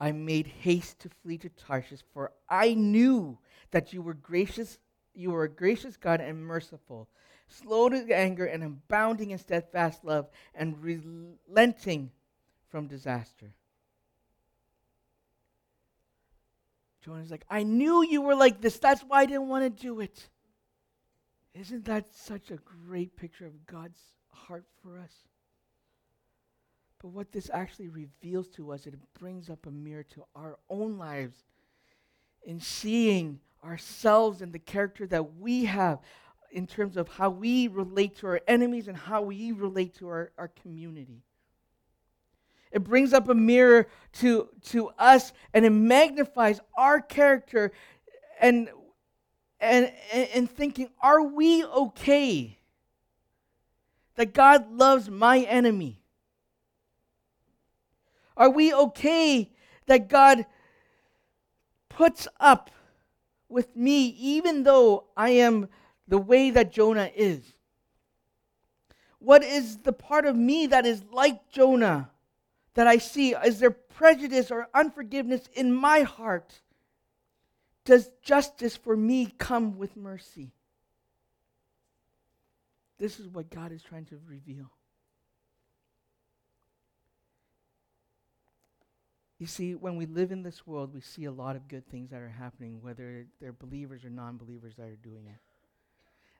I 0.00 0.12
made 0.12 0.46
haste 0.46 1.00
to 1.00 1.08
flee 1.08 1.38
to 1.38 1.48
Tarshish, 1.48 2.00
for 2.12 2.32
I 2.48 2.74
knew 2.74 3.38
that 3.70 3.92
you 3.92 4.02
were 4.02 4.14
gracious, 4.14 4.78
you 5.14 5.30
were 5.30 5.44
a 5.44 5.48
gracious 5.48 5.96
God 5.96 6.20
and 6.20 6.44
merciful, 6.44 7.08
slow 7.46 7.88
to 7.88 8.12
anger 8.12 8.46
and 8.46 8.64
abounding 8.64 9.30
in 9.30 9.38
steadfast 9.38 10.04
love, 10.04 10.28
and 10.54 10.82
relenting 10.82 12.10
from 12.68 12.88
disaster. 12.88 13.52
Jonah's 17.04 17.30
like, 17.30 17.44
I 17.50 17.62
knew 17.62 18.04
you 18.04 18.22
were 18.22 18.36
like 18.36 18.60
this. 18.60 18.78
That's 18.78 19.02
why 19.02 19.20
I 19.20 19.26
didn't 19.26 19.48
want 19.48 19.64
to 19.64 19.82
do 19.82 20.00
it. 20.00 20.28
Isn't 21.54 21.84
that 21.86 22.14
such 22.14 22.50
a 22.50 22.56
great 22.86 23.16
picture 23.16 23.46
of 23.46 23.66
God's 23.66 24.00
heart 24.30 24.64
for 24.82 24.98
us? 24.98 25.12
But 27.02 27.08
what 27.08 27.32
this 27.32 27.50
actually 27.52 27.88
reveals 27.88 28.48
to 28.50 28.72
us, 28.72 28.86
it 28.86 28.94
brings 29.18 29.50
up 29.50 29.66
a 29.66 29.70
mirror 29.70 30.04
to 30.14 30.24
our 30.36 30.56
own 30.70 30.98
lives 30.98 31.36
in 32.44 32.60
seeing 32.60 33.40
ourselves 33.64 34.40
and 34.40 34.52
the 34.52 34.60
character 34.60 35.06
that 35.08 35.36
we 35.36 35.64
have. 35.64 35.98
in 36.52 36.66
terms 36.66 36.98
of 36.98 37.08
how 37.08 37.30
we 37.30 37.66
relate 37.66 38.14
to 38.14 38.26
our 38.26 38.38
enemies 38.46 38.86
and 38.86 38.94
how 38.94 39.22
we 39.22 39.52
relate 39.52 39.94
to 39.94 40.06
our, 40.06 40.30
our 40.36 40.48
community. 40.48 41.22
It 42.70 42.84
brings 42.84 43.14
up 43.14 43.30
a 43.30 43.34
mirror 43.34 43.86
to, 44.20 44.50
to 44.66 44.90
us 44.98 45.32
and 45.54 45.64
it 45.64 45.70
magnifies 45.70 46.60
our 46.76 47.00
character 47.00 47.72
and, 48.38 48.68
and, 49.60 49.90
and 50.12 50.50
thinking, 50.50 50.90
are 51.02 51.22
we 51.22 51.64
okay? 51.64 52.58
That 54.16 54.34
God 54.34 54.70
loves 54.70 55.08
my 55.08 55.38
enemy? 55.38 56.01
Are 58.36 58.50
we 58.50 58.72
okay 58.72 59.50
that 59.86 60.08
God 60.08 60.46
puts 61.88 62.26
up 62.40 62.70
with 63.48 63.76
me 63.76 64.06
even 64.18 64.62
though 64.62 65.04
I 65.16 65.30
am 65.30 65.68
the 66.08 66.18
way 66.18 66.50
that 66.50 66.72
Jonah 66.72 67.10
is? 67.14 67.54
What 69.18 69.44
is 69.44 69.78
the 69.78 69.92
part 69.92 70.26
of 70.26 70.34
me 70.34 70.66
that 70.66 70.84
is 70.84 71.04
like 71.12 71.48
Jonah 71.50 72.10
that 72.74 72.86
I 72.86 72.98
see? 72.98 73.34
Is 73.34 73.60
there 73.60 73.70
prejudice 73.70 74.50
or 74.50 74.68
unforgiveness 74.74 75.48
in 75.54 75.72
my 75.72 76.00
heart? 76.02 76.60
Does 77.84 78.10
justice 78.22 78.76
for 78.76 78.96
me 78.96 79.32
come 79.38 79.76
with 79.76 79.96
mercy? 79.96 80.52
This 82.98 83.18
is 83.18 83.28
what 83.28 83.50
God 83.50 83.72
is 83.72 83.82
trying 83.82 84.06
to 84.06 84.18
reveal. 84.26 84.70
You 89.42 89.48
see, 89.48 89.74
when 89.74 89.96
we 89.96 90.06
live 90.06 90.30
in 90.30 90.44
this 90.44 90.68
world, 90.68 90.94
we 90.94 91.00
see 91.00 91.24
a 91.24 91.32
lot 91.32 91.56
of 91.56 91.66
good 91.66 91.84
things 91.90 92.10
that 92.10 92.20
are 92.20 92.28
happening, 92.28 92.80
whether 92.80 93.26
they're 93.40 93.52
believers 93.52 94.04
or 94.04 94.08
non 94.08 94.36
believers 94.36 94.76
that 94.76 94.86
are 94.86 94.94
doing 94.94 95.26
it. 95.26 95.40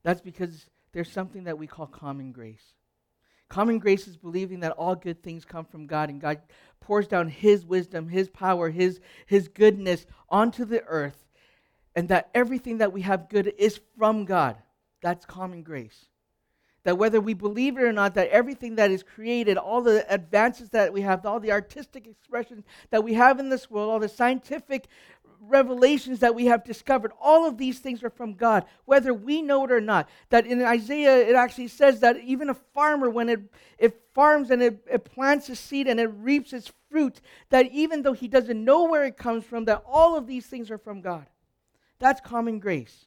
That's 0.05 0.21
because 0.21 0.67
there's 0.93 1.11
something 1.11 1.43
that 1.43 1.59
we 1.59 1.67
call 1.67 1.89
common 1.89 2.31
grace. 2.31 2.63
Common 3.49 3.81
grace 3.81 4.07
is 4.07 4.17
believing 4.17 4.61
that 4.61 4.71
all 4.79 4.95
good 4.95 5.21
things 5.21 5.45
come 5.45 5.65
from 5.65 5.89
God 5.89 6.11
and 6.11 6.21
God 6.21 6.43
pours 6.79 7.09
down 7.09 7.27
His 7.27 7.67
wisdom, 7.67 8.07
His 8.07 8.29
power, 8.29 8.71
His, 8.71 9.01
His 9.27 9.49
goodness 9.49 10.07
onto 10.29 10.65
the 10.65 10.85
earth, 10.85 11.27
and 11.97 12.09
that 12.09 12.31
everything 12.37 12.79
that 12.79 12.93
we 12.93 13.03
have 13.03 13.29
good 13.29 13.53
is 13.59 13.81
from 13.99 14.27
God. 14.27 14.59
That's 15.01 15.27
common 15.27 15.65
grace 15.65 16.07
that 16.85 16.99
whether 16.99 17.21
we 17.21 17.35
believe 17.35 17.79
it 17.79 17.83
or 17.83 17.93
not, 17.93 18.15
that 18.15 18.29
everything 18.31 18.77
that 18.77 18.91
is 18.91 19.03
created, 19.03 19.57
all 19.57 19.83
the 19.83 20.05
advances 20.13 20.71
that 20.71 20.93
we 20.93 21.01
have, 21.03 21.25
all 21.25 21.41
the 21.41 21.53
artistic 21.53 22.07
expressions 22.07 22.65
that 22.91 23.05
we 23.05 23.15
have 23.15 23.39
in 23.39 23.49
this 23.49 23.71
world, 23.71 23.91
all 23.91 24.01
the 24.01 24.09
scientific 24.09 24.89
revelations 25.41 26.21
that 26.21 26.35
we 26.35 26.47
have 26.47 26.65
discovered, 26.65 27.13
all 27.21 27.47
of 27.47 27.59
these 27.59 27.79
things 27.79 28.03
are 28.03 28.11
from 28.11 28.35
God, 28.35 28.65
whether 28.85 29.13
we 29.13 29.43
know 29.43 29.65
it 29.65 29.73
or 29.73 29.81
not. 29.81 30.09
That 30.31 30.47
in 30.47 30.63
Isaiah, 30.63 31.17
it 31.29 31.35
actually 31.35 31.69
says 31.69 32.01
that 32.01 32.19
even 32.19 32.49
a 32.49 32.55
farmer, 32.55 33.11
when 33.11 33.29
it, 33.29 33.41
it 33.79 34.01
farms 34.15 34.51
and 34.51 34.63
it, 34.63 34.85
it 34.91 35.05
plants 35.05 35.49
a 35.49 35.57
seed 35.57 35.89
and 35.89 35.99
it 35.99 36.11
reaps 36.17 36.53
its 36.53 36.73
fruit, 36.91 37.21
that 37.51 37.71
even 37.73 38.03
though 38.03 38.13
he 38.13 38.29
doesn't 38.29 38.65
know 38.65 38.85
where 38.85 39.05
it 39.05 39.17
comes 39.17 39.45
from, 39.45 39.65
that 39.65 39.83
all 39.87 40.17
of 40.17 40.27
these 40.27 40.47
things 40.47 40.71
are 40.71 40.79
from 40.79 41.01
God. 41.01 41.27
That's 41.99 42.21
common 42.21 42.59
grace. 42.59 43.07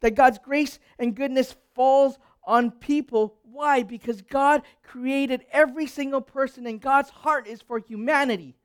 That 0.00 0.14
God's 0.14 0.38
grace 0.38 0.78
and 0.98 1.14
goodness 1.14 1.54
falls 1.74 2.18
on 2.46 2.70
people. 2.70 3.36
Why? 3.42 3.82
Because 3.82 4.22
God 4.22 4.62
created 4.82 5.44
every 5.52 5.86
single 5.86 6.20
person, 6.20 6.66
and 6.66 6.80
God's 6.80 7.10
heart 7.10 7.46
is 7.46 7.62
for 7.62 7.78
humanity. 7.78 8.56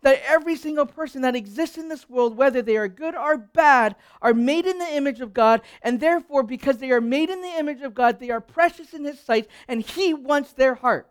That 0.00 0.20
every 0.26 0.56
single 0.56 0.86
person 0.86 1.22
that 1.22 1.36
exists 1.36 1.78
in 1.78 1.88
this 1.88 2.10
world, 2.10 2.36
whether 2.36 2.60
they 2.60 2.76
are 2.76 2.88
good 2.88 3.14
or 3.14 3.36
bad, 3.36 3.94
are 4.20 4.34
made 4.34 4.66
in 4.66 4.78
the 4.78 4.96
image 4.96 5.20
of 5.20 5.32
God, 5.32 5.60
and 5.80 6.00
therefore, 6.00 6.42
because 6.42 6.78
they 6.78 6.90
are 6.90 7.00
made 7.00 7.30
in 7.30 7.40
the 7.40 7.56
image 7.58 7.82
of 7.82 7.94
God, 7.94 8.18
they 8.18 8.30
are 8.30 8.40
precious 8.40 8.94
in 8.94 9.04
His 9.04 9.20
sight, 9.20 9.48
and 9.68 9.82
He 9.82 10.12
wants 10.12 10.52
their 10.52 10.74
heart, 10.74 11.08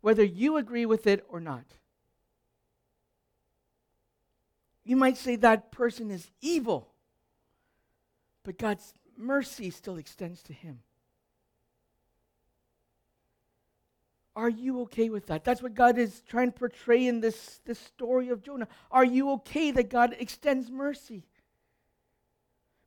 whether 0.00 0.24
you 0.24 0.56
agree 0.56 0.86
with 0.86 1.06
it 1.06 1.26
or 1.28 1.40
not. 1.40 1.64
You 4.84 4.96
might 4.96 5.16
say 5.16 5.34
that 5.36 5.72
person 5.72 6.12
is 6.12 6.30
evil, 6.40 6.92
but 8.44 8.56
God's 8.56 8.94
mercy 9.16 9.70
still 9.70 9.96
extends 9.96 10.42
to 10.44 10.52
him. 10.52 10.80
Are 14.36 14.50
you 14.50 14.82
okay 14.82 15.08
with 15.08 15.26
that? 15.28 15.44
That's 15.44 15.62
what 15.62 15.74
God 15.74 15.96
is 15.96 16.22
trying 16.28 16.52
to 16.52 16.58
portray 16.58 17.06
in 17.06 17.20
this, 17.20 17.60
this 17.64 17.78
story 17.78 18.28
of 18.28 18.42
Jonah. 18.42 18.68
Are 18.90 19.04
you 19.04 19.30
okay 19.32 19.70
that 19.70 19.88
God 19.88 20.14
extends 20.18 20.70
mercy? 20.70 21.24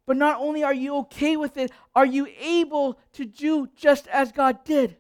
But 0.06 0.16
not 0.16 0.40
only 0.40 0.64
are 0.64 0.74
you 0.74 0.96
okay 0.98 1.38
with 1.38 1.58
it, 1.58 1.72
are 1.96 2.06
you 2.06 2.28
able 2.40 3.00
to 3.14 3.26
do 3.26 3.68
just 3.76 4.08
as 4.08 4.32
God 4.32 4.64
did? 4.64 4.96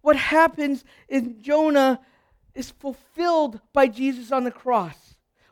What 0.00 0.16
happens 0.16 0.84
in 1.08 1.40
Jonah 1.40 2.00
is 2.54 2.72
fulfilled 2.72 3.60
by 3.72 3.86
Jesus 3.86 4.32
on 4.32 4.42
the 4.42 4.50
cross. 4.50 5.03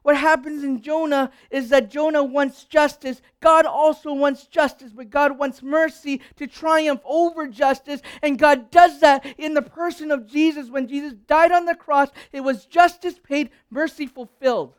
What 0.02 0.16
happens 0.16 0.64
in 0.64 0.82
Jonah 0.82 1.30
is 1.50 1.68
that 1.68 1.90
Jonah 1.90 2.24
wants 2.24 2.64
justice. 2.64 3.22
God 3.40 3.66
also 3.66 4.12
wants 4.12 4.46
justice, 4.46 4.90
but 4.92 5.10
God 5.10 5.38
wants 5.38 5.62
mercy 5.62 6.20
to 6.36 6.46
triumph 6.48 7.00
over 7.04 7.46
justice. 7.46 8.02
And 8.20 8.38
God 8.38 8.70
does 8.70 9.00
that 9.00 9.24
in 9.38 9.54
the 9.54 9.62
person 9.62 10.10
of 10.10 10.28
Jesus. 10.28 10.68
When 10.68 10.88
Jesus 10.88 11.12
died 11.12 11.52
on 11.52 11.66
the 11.66 11.76
cross, 11.76 12.08
it 12.32 12.40
was 12.40 12.66
justice 12.66 13.18
paid, 13.18 13.50
mercy 13.70 14.06
fulfilled. 14.06 14.74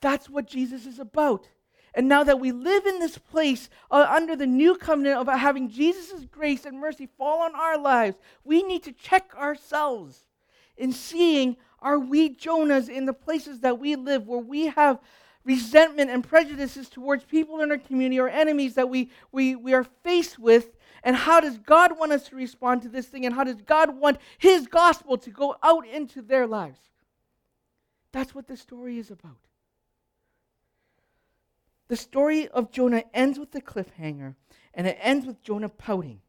That's 0.00 0.28
what 0.28 0.46
Jesus 0.46 0.84
is 0.84 0.98
about. 0.98 1.48
And 1.94 2.08
now 2.08 2.24
that 2.24 2.40
we 2.40 2.50
live 2.50 2.84
in 2.84 2.98
this 2.98 3.16
place 3.16 3.70
uh, 3.90 4.06
under 4.10 4.34
the 4.34 4.46
new 4.46 4.74
covenant 4.74 5.16
of 5.16 5.28
having 5.28 5.70
Jesus' 5.70 6.24
grace 6.24 6.64
and 6.64 6.80
mercy 6.80 7.08
fall 7.16 7.42
on 7.42 7.54
our 7.54 7.78
lives, 7.78 8.16
we 8.42 8.64
need 8.64 8.82
to 8.82 8.92
check 8.92 9.32
ourselves 9.36 10.24
in 10.76 10.90
seeing 10.90 11.56
are 11.84 11.98
we 11.98 12.34
Jonahs 12.34 12.88
in 12.88 13.04
the 13.04 13.12
places 13.12 13.60
that 13.60 13.78
we 13.78 13.94
live 13.94 14.26
where 14.26 14.40
we 14.40 14.66
have 14.68 14.98
resentment 15.44 16.10
and 16.10 16.26
prejudices 16.26 16.88
towards 16.88 17.24
people 17.24 17.60
in 17.60 17.70
our 17.70 17.78
community 17.78 18.18
or 18.18 18.28
enemies 18.28 18.74
that 18.74 18.88
we, 18.88 19.10
we, 19.30 19.54
we 19.54 19.74
are 19.74 19.84
faced 20.02 20.38
with? 20.38 20.70
And 21.02 21.14
how 21.14 21.40
does 21.40 21.58
God 21.58 21.98
want 21.98 22.12
us 22.12 22.28
to 22.28 22.36
respond 22.36 22.82
to 22.82 22.88
this 22.88 23.06
thing? 23.06 23.26
And 23.26 23.34
how 23.34 23.44
does 23.44 23.60
God 23.60 23.98
want 23.98 24.18
His 24.38 24.66
gospel 24.66 25.18
to 25.18 25.30
go 25.30 25.56
out 25.62 25.86
into 25.86 26.22
their 26.22 26.46
lives? 26.46 26.80
That's 28.10 28.34
what 28.34 28.48
the 28.48 28.56
story 28.56 28.98
is 28.98 29.10
about. 29.10 29.36
The 31.88 31.96
story 31.96 32.48
of 32.48 32.72
Jonah 32.72 33.04
ends 33.12 33.38
with 33.38 33.50
the 33.50 33.60
cliffhanger, 33.60 34.36
and 34.72 34.86
it 34.86 34.96
ends 35.00 35.26
with 35.26 35.42
Jonah 35.42 35.68
pouting. 35.68 36.20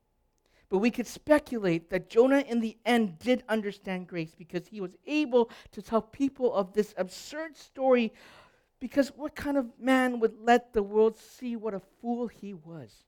But 0.75 0.79
we 0.81 0.91
could 0.91 1.07
speculate 1.07 1.89
that 1.91 2.09
Jonah, 2.09 2.41
in 2.41 2.59
the 2.59 2.75
end, 2.85 3.17
did 3.17 3.45
understand 3.47 4.07
grace 4.07 4.35
because 4.37 4.67
he 4.67 4.81
was 4.81 4.97
able 5.07 5.49
to 5.71 5.81
tell 5.81 6.01
people 6.01 6.53
of 6.53 6.73
this 6.73 6.93
absurd 6.97 7.55
story. 7.55 8.11
Because 8.81 9.07
what 9.15 9.37
kind 9.37 9.55
of 9.55 9.67
man 9.79 10.19
would 10.19 10.33
let 10.37 10.73
the 10.73 10.83
world 10.83 11.17
see 11.17 11.55
what 11.55 11.73
a 11.73 11.79
fool 11.79 12.27
he 12.27 12.53
was 12.53 13.05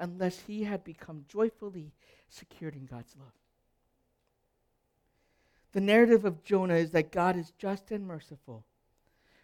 unless 0.00 0.40
he 0.46 0.64
had 0.64 0.82
become 0.82 1.26
joyfully 1.28 1.92
secured 2.30 2.74
in 2.74 2.86
God's 2.86 3.14
love? 3.18 3.34
The 5.72 5.82
narrative 5.82 6.24
of 6.24 6.42
Jonah 6.42 6.76
is 6.76 6.92
that 6.92 7.12
God 7.12 7.36
is 7.36 7.52
just 7.58 7.90
and 7.90 8.06
merciful, 8.06 8.64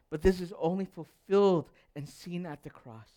but 0.09 0.23
this 0.23 0.41
is 0.41 0.55
only 0.59 0.87
fulfilled 0.87 1.69
and 1.95 2.09
seen 2.09 2.47
at 2.47 2.63
the 2.63 2.71
cross 2.71 3.11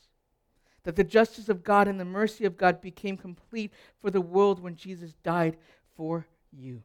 that 0.84 0.96
the 0.96 1.04
justice 1.04 1.50
of 1.50 1.64
God 1.64 1.88
and 1.88 2.00
the 2.00 2.06
mercy 2.06 2.46
of 2.46 2.58
God 2.58 2.82
became 2.82 3.18
complete 3.18 3.72
for 4.02 4.12
the 4.12 4.22
world 4.22 4.60
when 4.60 4.76
Jesus 4.76 5.14
died 5.24 5.58
for 5.96 6.28
you. 6.52 6.84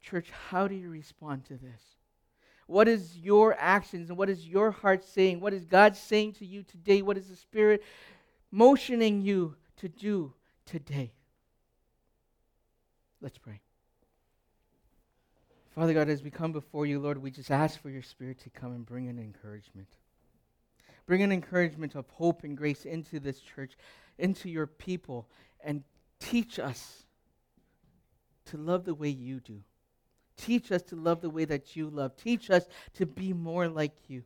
Church, 0.00 0.30
how 0.48 0.66
do 0.66 0.74
you 0.74 0.88
respond 0.88 1.44
to 1.46 1.54
this? 1.54 1.82
What 2.66 2.88
is 2.88 3.16
your 3.18 3.56
actions 3.58 4.08
and 4.10 4.18
what 4.18 4.28
is 4.28 4.46
your 4.46 4.70
heart 4.70 5.04
saying? 5.04 5.40
What 5.40 5.54
is 5.54 5.64
God 5.64 5.96
saying 5.96 6.34
to 6.34 6.46
you 6.46 6.62
today? 6.62 7.02
What 7.02 7.16
is 7.16 7.28
the 7.28 7.36
Spirit 7.36 7.82
motioning 8.50 9.20
you 9.20 9.56
to 9.78 9.88
do 9.88 10.34
today? 10.66 11.12
Let's 13.20 13.38
pray. 13.38 13.60
Father 15.74 15.94
God, 15.94 16.08
as 16.08 16.22
we 16.22 16.30
come 16.30 16.52
before 16.52 16.86
you, 16.86 16.98
Lord, 16.98 17.18
we 17.18 17.30
just 17.30 17.50
ask 17.50 17.80
for 17.80 17.90
your 17.90 18.02
Spirit 18.02 18.38
to 18.40 18.50
come 18.50 18.72
and 18.72 18.84
bring 18.84 19.08
an 19.08 19.18
encouragement. 19.18 19.88
Bring 21.08 21.22
an 21.22 21.32
encouragement 21.32 21.94
of 21.94 22.06
hope 22.10 22.44
and 22.44 22.54
grace 22.54 22.84
into 22.84 23.18
this 23.18 23.40
church, 23.40 23.78
into 24.18 24.50
your 24.50 24.66
people, 24.66 25.26
and 25.64 25.82
teach 26.20 26.58
us 26.58 27.06
to 28.44 28.58
love 28.58 28.84
the 28.84 28.92
way 28.92 29.08
you 29.08 29.40
do. 29.40 29.62
Teach 30.36 30.70
us 30.70 30.82
to 30.82 30.96
love 30.96 31.22
the 31.22 31.30
way 31.30 31.46
that 31.46 31.74
you 31.74 31.88
love. 31.88 32.14
Teach 32.18 32.50
us 32.50 32.68
to 32.92 33.06
be 33.06 33.32
more 33.32 33.68
like 33.68 33.94
you. 34.08 34.22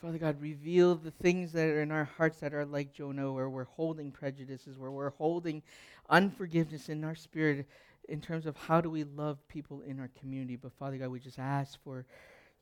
Father 0.00 0.18
God, 0.18 0.40
reveal 0.40 0.94
the 0.94 1.10
things 1.10 1.50
that 1.54 1.66
are 1.66 1.82
in 1.82 1.90
our 1.90 2.08
hearts 2.16 2.38
that 2.38 2.54
are 2.54 2.64
like 2.64 2.92
Jonah, 2.92 3.32
where 3.32 3.50
we're 3.50 3.64
holding 3.64 4.12
prejudices, 4.12 4.78
where 4.78 4.92
we're 4.92 5.10
holding 5.10 5.60
unforgiveness 6.08 6.88
in 6.88 7.02
our 7.02 7.16
spirit 7.16 7.66
in 8.08 8.20
terms 8.20 8.46
of 8.46 8.56
how 8.56 8.80
do 8.80 8.90
we 8.90 9.02
love 9.02 9.38
people 9.48 9.80
in 9.80 9.98
our 9.98 10.10
community. 10.20 10.54
But 10.54 10.72
Father 10.74 10.98
God, 10.98 11.08
we 11.08 11.18
just 11.18 11.40
ask 11.40 11.82
for 11.82 12.06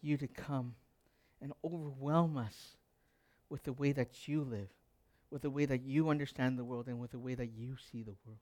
you 0.01 0.17
to 0.17 0.27
come 0.27 0.75
and 1.41 1.53
overwhelm 1.65 2.37
us 2.37 2.77
with 3.49 3.65
the 3.65 3.73
way 3.73 3.93
that 3.93 4.29
you 4.29 4.43
live, 4.43 4.69
with 5.31 5.43
the 5.43 5.51
way 5.51 5.65
that 5.67 5.83
you 5.83 6.09
understand 6.09 6.59
the 6.59 6.65
world, 6.65 6.87
and 6.87 7.01
with 7.01 7.11
the 7.11 7.19
way 7.19 7.35
that 7.35 7.51
you 7.57 7.77
see 7.91 8.03
the 8.03 8.15
world. 8.25 8.39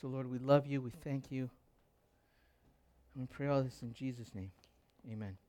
So, 0.00 0.08
Lord, 0.08 0.30
we 0.30 0.38
love 0.38 0.66
you. 0.66 0.80
We 0.80 0.90
thank 0.90 1.30
you. 1.30 1.50
And 3.14 3.22
we 3.22 3.26
pray 3.26 3.46
all 3.46 3.62
this 3.62 3.82
in 3.82 3.92
Jesus' 3.92 4.34
name. 4.34 4.50
Amen. 5.10 5.41